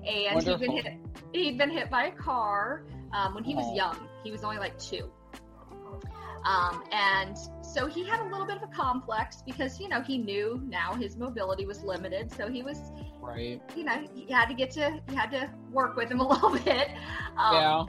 and 0.05 0.35
Wonderful. 0.35 0.57
he'd 0.57 0.59
been 0.59 0.71
hit. 0.71 0.93
He'd 1.33 1.57
been 1.57 1.69
hit 1.69 1.89
by 1.89 2.05
a 2.05 2.11
car 2.11 2.83
um, 3.13 3.35
when 3.35 3.43
he 3.43 3.55
was 3.55 3.75
young. 3.75 3.97
He 4.23 4.31
was 4.31 4.43
only 4.43 4.57
like 4.57 4.77
two. 4.79 5.11
Um, 6.45 6.83
and 6.91 7.35
so 7.71 7.87
he 7.87 8.03
had 8.03 8.19
a 8.19 8.23
little 8.23 8.45
bit 8.45 8.57
of 8.57 8.63
a 8.63 8.67
complex 8.67 9.41
because, 9.45 9.79
you 9.79 9.87
know, 9.87 10.01
he 10.01 10.17
knew 10.17 10.61
now 10.67 10.93
his 10.93 11.15
mobility 11.15 11.65
was 11.65 11.83
limited. 11.83 12.29
So 12.31 12.49
he 12.49 12.63
was, 12.63 12.91
right. 13.21 13.61
you 13.77 13.85
know, 13.85 14.05
he 14.13 14.31
had 14.31 14.47
to 14.47 14.53
get 14.53 14.71
to, 14.71 14.99
he 15.09 15.15
had 15.15 15.31
to 15.31 15.49
work 15.71 15.95
with 15.95 16.11
him 16.11 16.19
a 16.19 16.27
little 16.33 16.51
bit. 16.51 16.89
Um, 17.37 17.55
yeah. 17.55 17.85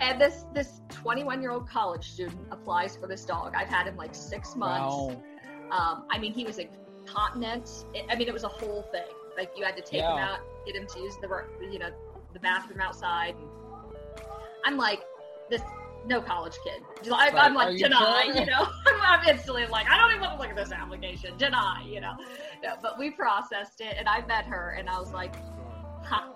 And 0.00 0.20
this, 0.20 0.44
this 0.52 0.82
21 0.90 1.40
year 1.40 1.50
old 1.50 1.66
college 1.66 2.10
student 2.10 2.40
applies 2.50 2.96
for 2.96 3.06
this 3.06 3.24
dog. 3.24 3.54
I've 3.56 3.68
had 3.68 3.86
him 3.86 3.96
like 3.96 4.14
six 4.14 4.54
months. 4.54 4.94
Wow. 4.94 5.22
Um, 5.70 6.04
I 6.10 6.18
mean, 6.18 6.34
he 6.34 6.44
was 6.44 6.58
incontinent. 6.58 7.86
It, 7.94 8.04
I 8.10 8.16
mean, 8.16 8.28
it 8.28 8.34
was 8.34 8.44
a 8.44 8.48
whole 8.48 8.82
thing. 8.92 9.06
Like 9.38 9.52
you 9.56 9.64
had 9.64 9.76
to 9.76 9.82
take 9.82 10.00
yeah. 10.00 10.12
him 10.12 10.18
out, 10.18 10.40
get 10.66 10.76
him 10.76 10.86
to 10.86 11.00
use 11.00 11.16
the, 11.22 11.44
you 11.70 11.78
know, 11.78 11.90
the 12.34 12.40
bathroom 12.40 12.80
outside. 12.80 13.34
And 13.38 13.48
I'm 14.66 14.76
like, 14.76 15.00
this 15.48 15.62
no 16.06 16.20
college 16.20 16.54
kid. 16.64 16.82
I, 17.12 17.28
am 17.28 17.54
like, 17.54 17.78
deny, 17.78 18.24
you, 18.26 18.40
you 18.40 18.46
know. 18.46 18.66
I'm 19.02 19.26
instantly 19.28 19.66
like, 19.66 19.88
I 19.88 19.96
don't 19.96 20.10
even 20.10 20.22
want 20.22 20.34
to 20.34 20.40
look 20.40 20.50
at 20.50 20.56
this 20.56 20.72
application. 20.72 21.36
Deny, 21.36 21.84
you 21.86 22.00
know. 22.00 22.14
No, 22.62 22.74
but 22.80 22.98
we 22.98 23.10
processed 23.10 23.80
it, 23.80 23.94
and 23.98 24.08
I 24.08 24.24
met 24.26 24.44
her, 24.46 24.76
and 24.78 24.88
I 24.88 24.98
was 24.98 25.12
like, 25.12 25.34
ha, 26.04 26.32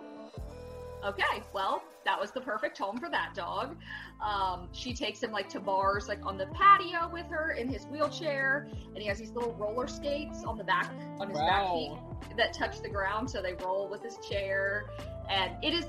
okay, 1.05 1.43
well, 1.53 1.83
that 2.05 2.19
was 2.19 2.31
the 2.31 2.41
perfect 2.41 2.79
home 2.79 2.99
for 2.99 3.09
that 3.11 3.35
dog. 3.35 3.77
Um, 4.25 4.69
she 4.73 4.95
takes 4.95 5.23
him 5.23 5.33
like 5.33 5.49
to 5.51 5.61
bars, 5.61 6.09
like 6.09 6.25
on 6.25 6.39
the 6.39 6.47
patio 6.47 7.11
with 7.13 7.27
her 7.27 7.53
in 7.53 7.69
his 7.69 7.87
wheelchair, 7.87 8.69
and 8.87 8.99
he 8.99 9.07
has 9.07 9.19
these 9.19 9.33
little 9.33 9.53
roller 9.55 9.87
skates 9.87 10.45
on 10.45 10.57
the 10.57 10.65
back 10.65 10.91
on 11.19 11.29
his 11.29 11.39
wow. 11.39 11.47
back 11.47 12.29
feet 12.29 12.37
that 12.37 12.53
touch 12.53 12.81
the 12.83 12.89
ground, 12.89 13.29
so 13.29 13.43
they 13.43 13.55
roll 13.55 13.89
with 13.89 14.03
his 14.03 14.19
chair. 14.19 14.87
And 15.29 15.53
it 15.65 15.75
is 15.75 15.87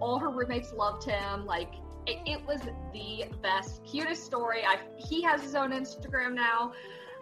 all 0.00 0.18
her 0.18 0.30
roommates 0.30 0.72
loved 0.72 1.04
him. 1.04 1.46
Like 1.46 1.72
it, 2.08 2.18
it 2.26 2.46
was 2.46 2.60
the 2.92 3.24
best, 3.42 3.84
cutest 3.84 4.24
story. 4.24 4.62
I 4.64 4.78
he 4.96 5.22
has 5.22 5.42
his 5.42 5.54
own 5.54 5.70
Instagram 5.72 6.34
now. 6.34 6.72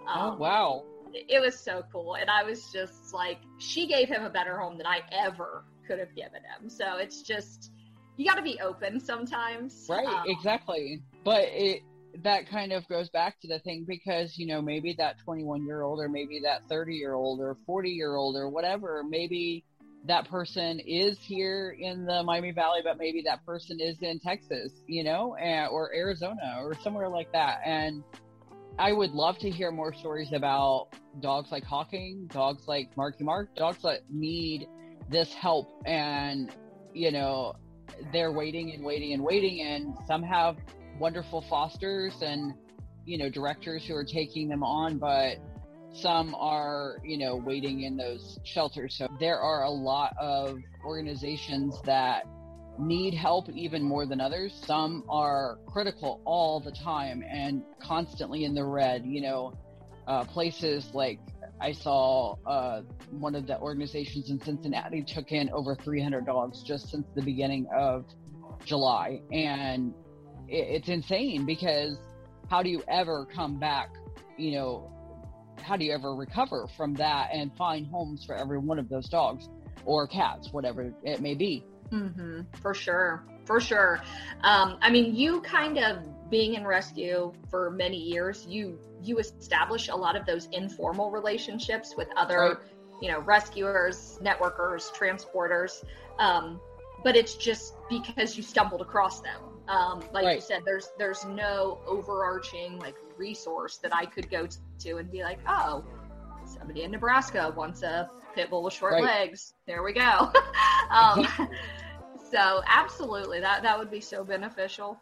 Oh, 0.06 0.12
um, 0.12 0.34
oh 0.34 0.36
wow! 0.36 0.84
It, 1.12 1.26
it 1.28 1.40
was 1.40 1.58
so 1.58 1.84
cool, 1.92 2.14
and 2.14 2.30
I 2.30 2.44
was 2.44 2.70
just 2.72 3.12
like, 3.12 3.38
she 3.58 3.86
gave 3.86 4.08
him 4.08 4.24
a 4.24 4.30
better 4.30 4.58
home 4.58 4.78
than 4.78 4.86
I 4.86 5.00
ever 5.12 5.64
could 5.86 5.98
have 5.98 6.14
given 6.14 6.40
him. 6.42 6.70
So 6.70 6.96
it's 6.98 7.22
just 7.22 7.72
you 8.16 8.26
got 8.26 8.36
to 8.36 8.42
be 8.42 8.60
open 8.60 9.00
sometimes. 9.00 9.86
Right, 9.88 10.06
um, 10.06 10.24
exactly. 10.26 11.02
But 11.24 11.44
it 11.48 11.82
that 12.22 12.48
kind 12.48 12.72
of 12.72 12.86
goes 12.88 13.10
back 13.10 13.38
to 13.40 13.48
the 13.48 13.58
thing 13.58 13.84
because 13.86 14.38
you 14.38 14.46
know 14.46 14.62
maybe 14.62 14.94
that 14.98 15.18
21 15.18 15.66
year 15.66 15.82
old 15.82 16.00
or 16.00 16.08
maybe 16.08 16.40
that 16.44 16.66
30 16.68 16.94
year 16.94 17.12
old 17.12 17.40
or 17.40 17.58
40 17.66 17.90
year 17.90 18.14
old 18.14 18.36
or 18.36 18.48
whatever 18.48 19.04
maybe 19.06 19.64
that 20.04 20.28
person 20.28 20.80
is 20.80 21.18
here 21.18 21.76
in 21.78 22.04
the 22.04 22.22
Miami 22.22 22.52
Valley, 22.52 22.80
but 22.84 22.98
maybe 22.98 23.22
that 23.22 23.44
person 23.44 23.80
is 23.80 23.96
in 24.02 24.20
Texas, 24.20 24.72
you 24.86 25.02
know, 25.02 25.36
or 25.70 25.92
Arizona 25.94 26.58
or 26.60 26.74
somewhere 26.82 27.08
like 27.08 27.32
that. 27.32 27.60
And 27.64 28.04
I 28.78 28.92
would 28.92 29.10
love 29.10 29.38
to 29.38 29.50
hear 29.50 29.70
more 29.72 29.92
stories 29.92 30.32
about 30.32 30.88
dogs 31.20 31.50
like 31.50 31.64
Hawking, 31.64 32.28
dogs 32.28 32.68
like 32.68 32.96
Marky 32.96 33.24
Mark, 33.24 33.54
dogs 33.56 33.82
that 33.82 34.02
need 34.10 34.68
this 35.08 35.32
help 35.32 35.68
and, 35.86 36.52
you 36.92 37.10
know, 37.10 37.54
they're 38.12 38.32
waiting 38.32 38.72
and 38.72 38.84
waiting 38.84 39.12
and 39.12 39.22
waiting 39.22 39.62
and 39.62 39.94
some 40.06 40.22
have 40.22 40.56
wonderful 40.98 41.42
fosters 41.48 42.14
and 42.22 42.54
you 43.04 43.18
know 43.18 43.28
directors 43.28 43.84
who 43.86 43.94
are 43.94 44.04
taking 44.04 44.48
them 44.48 44.62
on 44.62 44.98
but 44.98 45.36
some 46.00 46.34
are 46.34 46.98
you 47.04 47.18
know 47.18 47.36
waiting 47.36 47.82
in 47.82 47.96
those 47.96 48.38
shelters 48.44 48.96
so 48.96 49.08
there 49.18 49.38
are 49.38 49.64
a 49.64 49.70
lot 49.70 50.14
of 50.20 50.58
organizations 50.84 51.74
that 51.84 52.26
need 52.78 53.14
help 53.14 53.48
even 53.50 53.82
more 53.82 54.04
than 54.04 54.20
others 54.20 54.52
some 54.66 55.02
are 55.08 55.58
critical 55.66 56.20
all 56.24 56.60
the 56.60 56.72
time 56.72 57.24
and 57.28 57.62
constantly 57.80 58.44
in 58.44 58.54
the 58.54 58.64
red 58.64 59.04
you 59.04 59.22
know 59.22 59.52
uh, 60.06 60.22
places 60.24 60.94
like 60.94 61.18
I 61.60 61.72
saw 61.72 62.36
uh, 62.46 62.82
one 63.10 63.34
of 63.34 63.46
the 63.46 63.58
organizations 63.58 64.30
in 64.30 64.40
Cincinnati 64.40 65.02
took 65.02 65.32
in 65.32 65.48
over 65.50 65.74
300 65.74 66.26
dogs 66.26 66.62
just 66.62 66.90
since 66.90 67.06
the 67.14 67.22
beginning 67.22 67.66
of 67.74 68.04
July. 68.64 69.22
And 69.32 69.94
it, 70.48 70.82
it's 70.82 70.88
insane 70.88 71.46
because 71.46 71.98
how 72.50 72.62
do 72.62 72.68
you 72.68 72.82
ever 72.88 73.26
come 73.26 73.58
back, 73.58 73.88
you 74.36 74.52
know, 74.52 74.92
how 75.60 75.76
do 75.76 75.84
you 75.84 75.92
ever 75.92 76.14
recover 76.14 76.66
from 76.76 76.94
that 76.94 77.30
and 77.32 77.54
find 77.56 77.86
homes 77.86 78.24
for 78.24 78.34
every 78.34 78.58
one 78.58 78.78
of 78.78 78.88
those 78.88 79.08
dogs 79.08 79.48
or 79.84 80.06
cats, 80.06 80.52
whatever 80.52 80.92
it 81.04 81.20
may 81.20 81.34
be? 81.34 81.64
Mm-hmm, 81.90 82.40
for 82.60 82.74
sure. 82.74 83.24
For 83.44 83.60
sure. 83.60 84.00
Um, 84.42 84.78
I 84.80 84.90
mean, 84.90 85.14
you 85.14 85.40
kind 85.40 85.78
of 85.78 86.30
being 86.30 86.54
in 86.54 86.66
rescue 86.66 87.32
for 87.48 87.70
many 87.70 87.96
years, 87.96 88.44
you 88.48 88.78
you 89.02 89.18
establish 89.18 89.88
a 89.88 89.94
lot 89.94 90.16
of 90.16 90.26
those 90.26 90.46
informal 90.52 91.10
relationships 91.10 91.94
with 91.96 92.08
other, 92.16 92.38
right. 92.38 92.56
you 93.00 93.10
know, 93.10 93.20
rescuers, 93.20 94.18
networkers, 94.20 94.90
transporters. 94.92 95.84
Um, 96.18 96.60
but 97.04 97.14
it's 97.14 97.36
just 97.36 97.74
because 97.88 98.36
you 98.36 98.42
stumbled 98.42 98.80
across 98.80 99.20
them. 99.20 99.40
Um, 99.68 100.00
like 100.12 100.24
right. 100.24 100.34
you 100.36 100.40
said, 100.40 100.62
there's 100.64 100.90
there's 100.96 101.24
no 101.24 101.80
overarching 101.86 102.78
like 102.78 102.94
resource 103.16 103.78
that 103.78 103.94
I 103.94 104.06
could 104.06 104.30
go 104.30 104.46
to 104.80 104.96
and 104.96 105.10
be 105.10 105.22
like, 105.22 105.38
oh, 105.48 105.84
somebody 106.44 106.82
in 106.82 106.92
Nebraska 106.92 107.52
wants 107.56 107.82
a 107.82 108.08
pit 108.34 108.50
bull 108.50 108.62
with 108.62 108.74
short 108.74 108.92
right. 108.92 109.02
legs. 109.02 109.54
There 109.66 109.82
we 109.82 109.92
go. 109.92 110.32
um, 110.90 111.26
so 112.30 112.62
absolutely, 112.68 113.40
that 113.40 113.62
that 113.62 113.78
would 113.78 113.90
be 113.90 114.00
so 114.00 114.22
beneficial. 114.22 115.00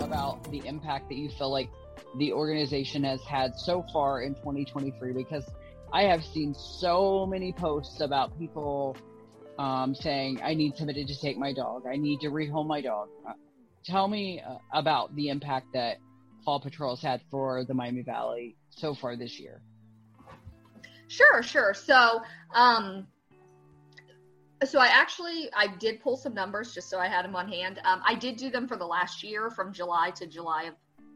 About 0.00 0.50
the 0.50 0.62
impact 0.64 1.10
that 1.10 1.16
you 1.16 1.28
feel 1.28 1.50
like 1.50 1.68
the 2.16 2.32
organization 2.32 3.04
has 3.04 3.22
had 3.24 3.56
so 3.56 3.84
far 3.92 4.22
in 4.22 4.34
2023 4.36 5.12
because 5.12 5.44
I 5.94 6.02
have 6.02 6.24
seen 6.24 6.54
so 6.54 7.24
many 7.24 7.52
posts 7.52 8.00
about 8.00 8.36
people 8.36 8.96
um, 9.60 9.94
saying, 9.94 10.40
I 10.42 10.52
need 10.52 10.76
somebody 10.76 11.04
to 11.04 11.20
take 11.20 11.38
my 11.38 11.52
dog. 11.52 11.84
I 11.88 11.94
need 11.94 12.18
to 12.22 12.30
rehome 12.30 12.66
my 12.66 12.80
dog. 12.80 13.10
Uh, 13.24 13.34
tell 13.84 14.08
me 14.08 14.40
uh, 14.40 14.56
about 14.72 15.14
the 15.14 15.28
impact 15.28 15.68
that 15.72 15.98
Paw 16.44 16.58
Patrol 16.58 16.96
has 16.96 17.00
had 17.00 17.20
for 17.30 17.64
the 17.64 17.74
Miami 17.74 18.02
Valley 18.02 18.56
so 18.70 18.92
far 18.92 19.14
this 19.14 19.38
year. 19.38 19.62
Sure, 21.06 21.44
sure. 21.44 21.72
So, 21.72 22.22
um, 22.52 23.06
so 24.64 24.80
I 24.80 24.86
actually 24.86 25.48
I 25.56 25.68
did 25.78 26.00
pull 26.00 26.16
some 26.16 26.34
numbers 26.34 26.74
just 26.74 26.90
so 26.90 26.98
I 26.98 27.06
had 27.06 27.24
them 27.24 27.36
on 27.36 27.48
hand. 27.48 27.80
Um, 27.84 28.02
I 28.04 28.16
did 28.16 28.36
do 28.36 28.50
them 28.50 28.66
for 28.66 28.76
the 28.76 28.86
last 28.86 29.22
year 29.22 29.48
from 29.48 29.72
July 29.72 30.10
to 30.16 30.26
July 30.26 30.64
of 30.64 30.74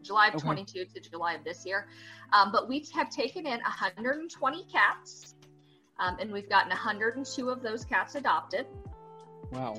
July 0.09 0.29
of 0.29 0.35
okay. 0.37 0.45
22 0.45 0.85
to 0.87 1.01
July 1.01 1.35
of 1.35 1.45
this 1.45 1.65
year. 1.65 1.87
Um, 2.33 2.51
but 2.51 2.69
we 2.69 2.85
have 2.95 3.11
taken 3.11 3.47
in 3.47 3.61
120 3.61 4.65
cats, 4.65 5.35
um, 6.01 6.17
and 6.21 6.33
we've 6.33 6.49
gotten 6.49 6.71
102 6.71 7.49
of 7.49 7.63
those 7.63 7.85
cats 7.85 8.17
adopted. 8.17 8.67
Wow. 9.53 9.75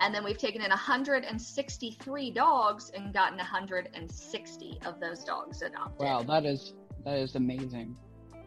And 0.00 0.14
then 0.14 0.24
we've 0.24 0.38
taken 0.38 0.60
in 0.60 0.70
163 0.70 2.30
dogs 2.32 2.90
and 2.94 3.14
gotten 3.14 3.38
160 3.38 4.78
of 4.84 5.00
those 5.00 5.24
dogs 5.24 5.62
adopted. 5.62 6.06
Wow, 6.06 6.22
that 6.24 6.44
is 6.44 6.74
that 7.04 7.18
is 7.18 7.34
amazing. 7.34 7.96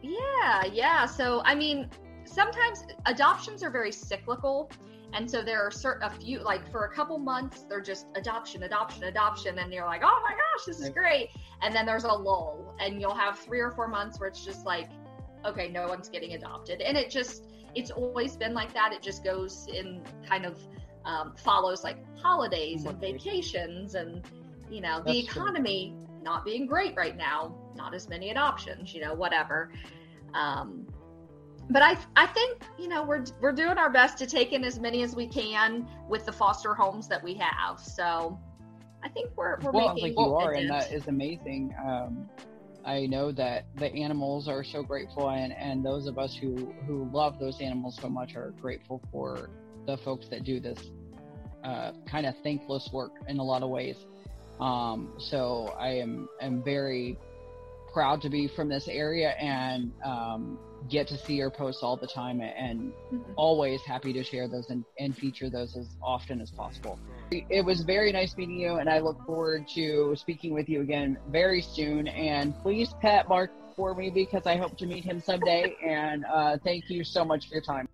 Yeah, 0.02 0.64
yeah. 0.72 1.06
So 1.06 1.42
I 1.44 1.54
mean, 1.54 1.90
sometimes 2.30 2.84
adoptions 3.06 3.62
are 3.62 3.70
very 3.70 3.92
cyclical. 3.92 4.70
And 5.12 5.28
so 5.28 5.42
there 5.42 5.60
are 5.66 5.70
certain 5.70 6.04
a 6.04 6.10
few 6.10 6.38
like 6.38 6.70
for 6.70 6.84
a 6.84 6.94
couple 6.94 7.18
months 7.18 7.64
they're 7.68 7.80
just 7.80 8.06
adoption, 8.14 8.62
adoption, 8.62 9.04
adoption, 9.04 9.58
and 9.58 9.72
you're 9.72 9.86
like, 9.86 10.02
oh 10.04 10.20
my 10.22 10.30
gosh, 10.30 10.66
this 10.66 10.80
is 10.80 10.88
great. 10.90 11.30
And 11.62 11.74
then 11.74 11.84
there's 11.84 12.04
a 12.04 12.12
lull, 12.12 12.74
and 12.78 13.00
you'll 13.00 13.14
have 13.14 13.38
three 13.38 13.60
or 13.60 13.72
four 13.72 13.88
months 13.88 14.20
where 14.20 14.28
it's 14.28 14.44
just 14.44 14.64
like, 14.64 14.88
okay, 15.44 15.68
no 15.68 15.88
one's 15.88 16.08
getting 16.08 16.34
adopted, 16.34 16.80
and 16.80 16.96
it 16.96 17.10
just 17.10 17.46
it's 17.74 17.90
always 17.90 18.36
been 18.36 18.54
like 18.54 18.72
that. 18.72 18.92
It 18.92 19.02
just 19.02 19.24
goes 19.24 19.66
in 19.66 20.02
kind 20.28 20.46
of 20.46 20.60
um, 21.04 21.34
follows 21.36 21.82
like 21.82 21.98
holidays 22.16 22.84
and 22.84 23.00
vacations, 23.00 23.96
and 23.96 24.24
you 24.70 24.80
know 24.80 25.02
the 25.04 25.18
economy 25.18 25.96
true. 25.96 26.22
not 26.22 26.44
being 26.44 26.66
great 26.66 26.94
right 26.96 27.16
now, 27.16 27.52
not 27.74 27.94
as 27.94 28.08
many 28.08 28.30
adoptions, 28.30 28.94
you 28.94 29.00
know, 29.00 29.14
whatever. 29.14 29.72
Um, 30.34 30.86
but 31.70 31.82
I 31.82 31.96
I 32.16 32.26
think 32.26 32.62
you 32.78 32.88
know 32.88 33.02
we're 33.02 33.24
we're 33.40 33.52
doing 33.52 33.78
our 33.78 33.90
best 33.90 34.18
to 34.18 34.26
take 34.26 34.52
in 34.52 34.64
as 34.64 34.78
many 34.78 35.02
as 35.02 35.14
we 35.14 35.26
can 35.26 35.88
with 36.08 36.26
the 36.26 36.32
foster 36.32 36.74
homes 36.74 37.08
that 37.08 37.22
we 37.22 37.34
have. 37.34 37.80
So 37.80 38.38
I 39.02 39.08
think 39.08 39.30
we're 39.36 39.58
we're 39.62 39.70
well, 39.70 39.94
making 39.94 40.16
like 40.16 40.26
you 40.26 40.34
are, 40.34 40.52
and 40.52 40.70
that 40.70 40.92
is 40.92 41.06
amazing. 41.06 41.74
Um, 41.84 42.28
I 42.84 43.06
know 43.06 43.30
that 43.32 43.66
the 43.76 43.92
animals 43.92 44.48
are 44.48 44.64
so 44.64 44.82
grateful, 44.82 45.30
and, 45.30 45.52
and 45.52 45.84
those 45.84 46.06
of 46.06 46.18
us 46.18 46.34
who 46.34 46.74
who 46.86 47.08
love 47.12 47.38
those 47.38 47.60
animals 47.60 47.98
so 48.00 48.08
much 48.08 48.34
are 48.34 48.52
grateful 48.60 49.00
for 49.12 49.50
the 49.86 49.96
folks 49.98 50.28
that 50.28 50.44
do 50.44 50.60
this 50.60 50.90
uh, 51.64 51.92
kind 52.06 52.26
of 52.26 52.34
thankless 52.42 52.90
work 52.92 53.12
in 53.28 53.38
a 53.38 53.44
lot 53.44 53.62
of 53.62 53.70
ways. 53.70 53.96
Um, 54.60 55.14
so 55.18 55.74
I 55.78 55.90
am 55.90 56.28
am 56.40 56.62
very 56.62 57.16
proud 57.92 58.20
to 58.22 58.28
be 58.28 58.48
from 58.48 58.68
this 58.68 58.88
area 58.88 59.30
and 59.30 59.92
um, 60.04 60.58
get 60.88 61.06
to 61.08 61.16
see 61.16 61.34
your 61.34 61.50
posts 61.50 61.82
all 61.82 61.96
the 61.96 62.06
time 62.06 62.40
and 62.40 62.92
mm-hmm. 63.12 63.32
always 63.36 63.80
happy 63.82 64.12
to 64.12 64.22
share 64.22 64.48
those 64.48 64.70
and, 64.70 64.84
and 64.98 65.16
feature 65.16 65.50
those 65.50 65.76
as 65.76 65.86
often 66.02 66.40
as 66.40 66.50
possible. 66.50 66.98
It 67.30 67.64
was 67.64 67.82
very 67.82 68.12
nice 68.12 68.36
meeting 68.36 68.58
you, 68.58 68.76
and 68.76 68.88
I 68.88 68.98
look 68.98 69.24
forward 69.24 69.68
to 69.74 70.16
speaking 70.16 70.52
with 70.52 70.68
you 70.68 70.80
again 70.80 71.18
very 71.30 71.62
soon. 71.62 72.08
And 72.08 72.54
please 72.62 72.92
pet 73.00 73.28
Mark 73.28 73.52
for 73.76 73.94
me 73.94 74.10
because 74.10 74.46
I 74.46 74.56
hope 74.56 74.76
to 74.78 74.86
meet 74.86 75.04
him 75.04 75.20
someday. 75.20 75.74
and 75.86 76.24
uh, 76.24 76.58
thank 76.64 76.90
you 76.90 77.04
so 77.04 77.24
much 77.24 77.48
for 77.48 77.54
your 77.54 77.62
time. 77.62 77.88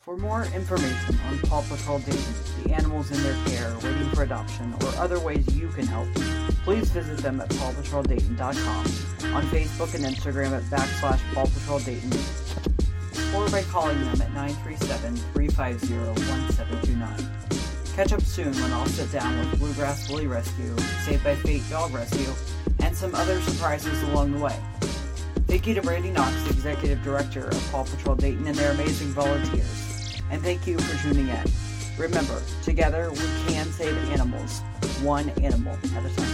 For 0.00 0.16
more 0.16 0.44
information 0.54 1.20
on 1.28 1.38
Paw 1.40 1.60
Patrol 1.60 1.98
Dayton, 1.98 2.34
the 2.64 2.72
animals 2.72 3.10
in 3.10 3.22
their 3.22 3.36
care 3.44 3.70
waiting 3.82 4.08
for 4.14 4.22
adoption, 4.22 4.72
or 4.80 4.88
other 4.96 5.20
ways 5.20 5.46
you 5.54 5.68
can 5.68 5.86
help, 5.86 6.08
please 6.64 6.88
visit 6.88 7.18
them 7.18 7.38
at 7.38 7.50
pawpatroldayton.com, 7.50 9.34
on 9.34 9.42
Facebook 9.48 9.94
and 9.94 10.06
Instagram 10.06 10.52
at 10.52 10.62
backslash 10.70 11.20
pawpatroldayton, 11.34 12.14
or 13.34 13.46
by 13.50 13.62
calling 13.64 14.00
them 14.00 14.22
at 14.22 14.32
937-350-1729. 15.34 17.94
Catch 17.94 18.14
up 18.14 18.22
soon 18.22 18.54
when 18.54 18.72
I'll 18.72 18.86
sit 18.86 19.12
down 19.12 19.38
with 19.38 19.58
Bluegrass 19.58 20.08
Bully 20.08 20.26
Rescue, 20.26 20.74
Saved 21.04 21.24
by 21.24 21.34
Fate 21.34 21.68
Dog 21.68 21.92
Rescue, 21.92 22.32
and 22.78 22.96
some 22.96 23.14
other 23.14 23.38
surprises 23.42 24.02
along 24.04 24.32
the 24.32 24.38
way. 24.38 24.58
Thank 25.46 25.66
you 25.66 25.74
to 25.74 25.82
Brandi 25.82 26.10
Knox, 26.10 26.32
Executive 26.48 27.02
Director 27.02 27.48
of 27.48 27.70
Paw 27.70 27.84
Patrol 27.84 28.16
Dayton, 28.16 28.46
and 28.46 28.56
their 28.56 28.72
amazing 28.72 29.08
volunteers 29.08 29.89
and 30.30 30.42
thank 30.42 30.66
you 30.66 30.78
for 30.78 31.02
tuning 31.02 31.28
in. 31.28 31.44
Remember, 31.98 32.42
together 32.62 33.10
we 33.10 33.52
can 33.52 33.66
save 33.66 33.96
animals, 34.10 34.60
one 35.02 35.28
animal 35.42 35.76
at 35.96 36.06
a 36.06 36.14
time. 36.14 36.30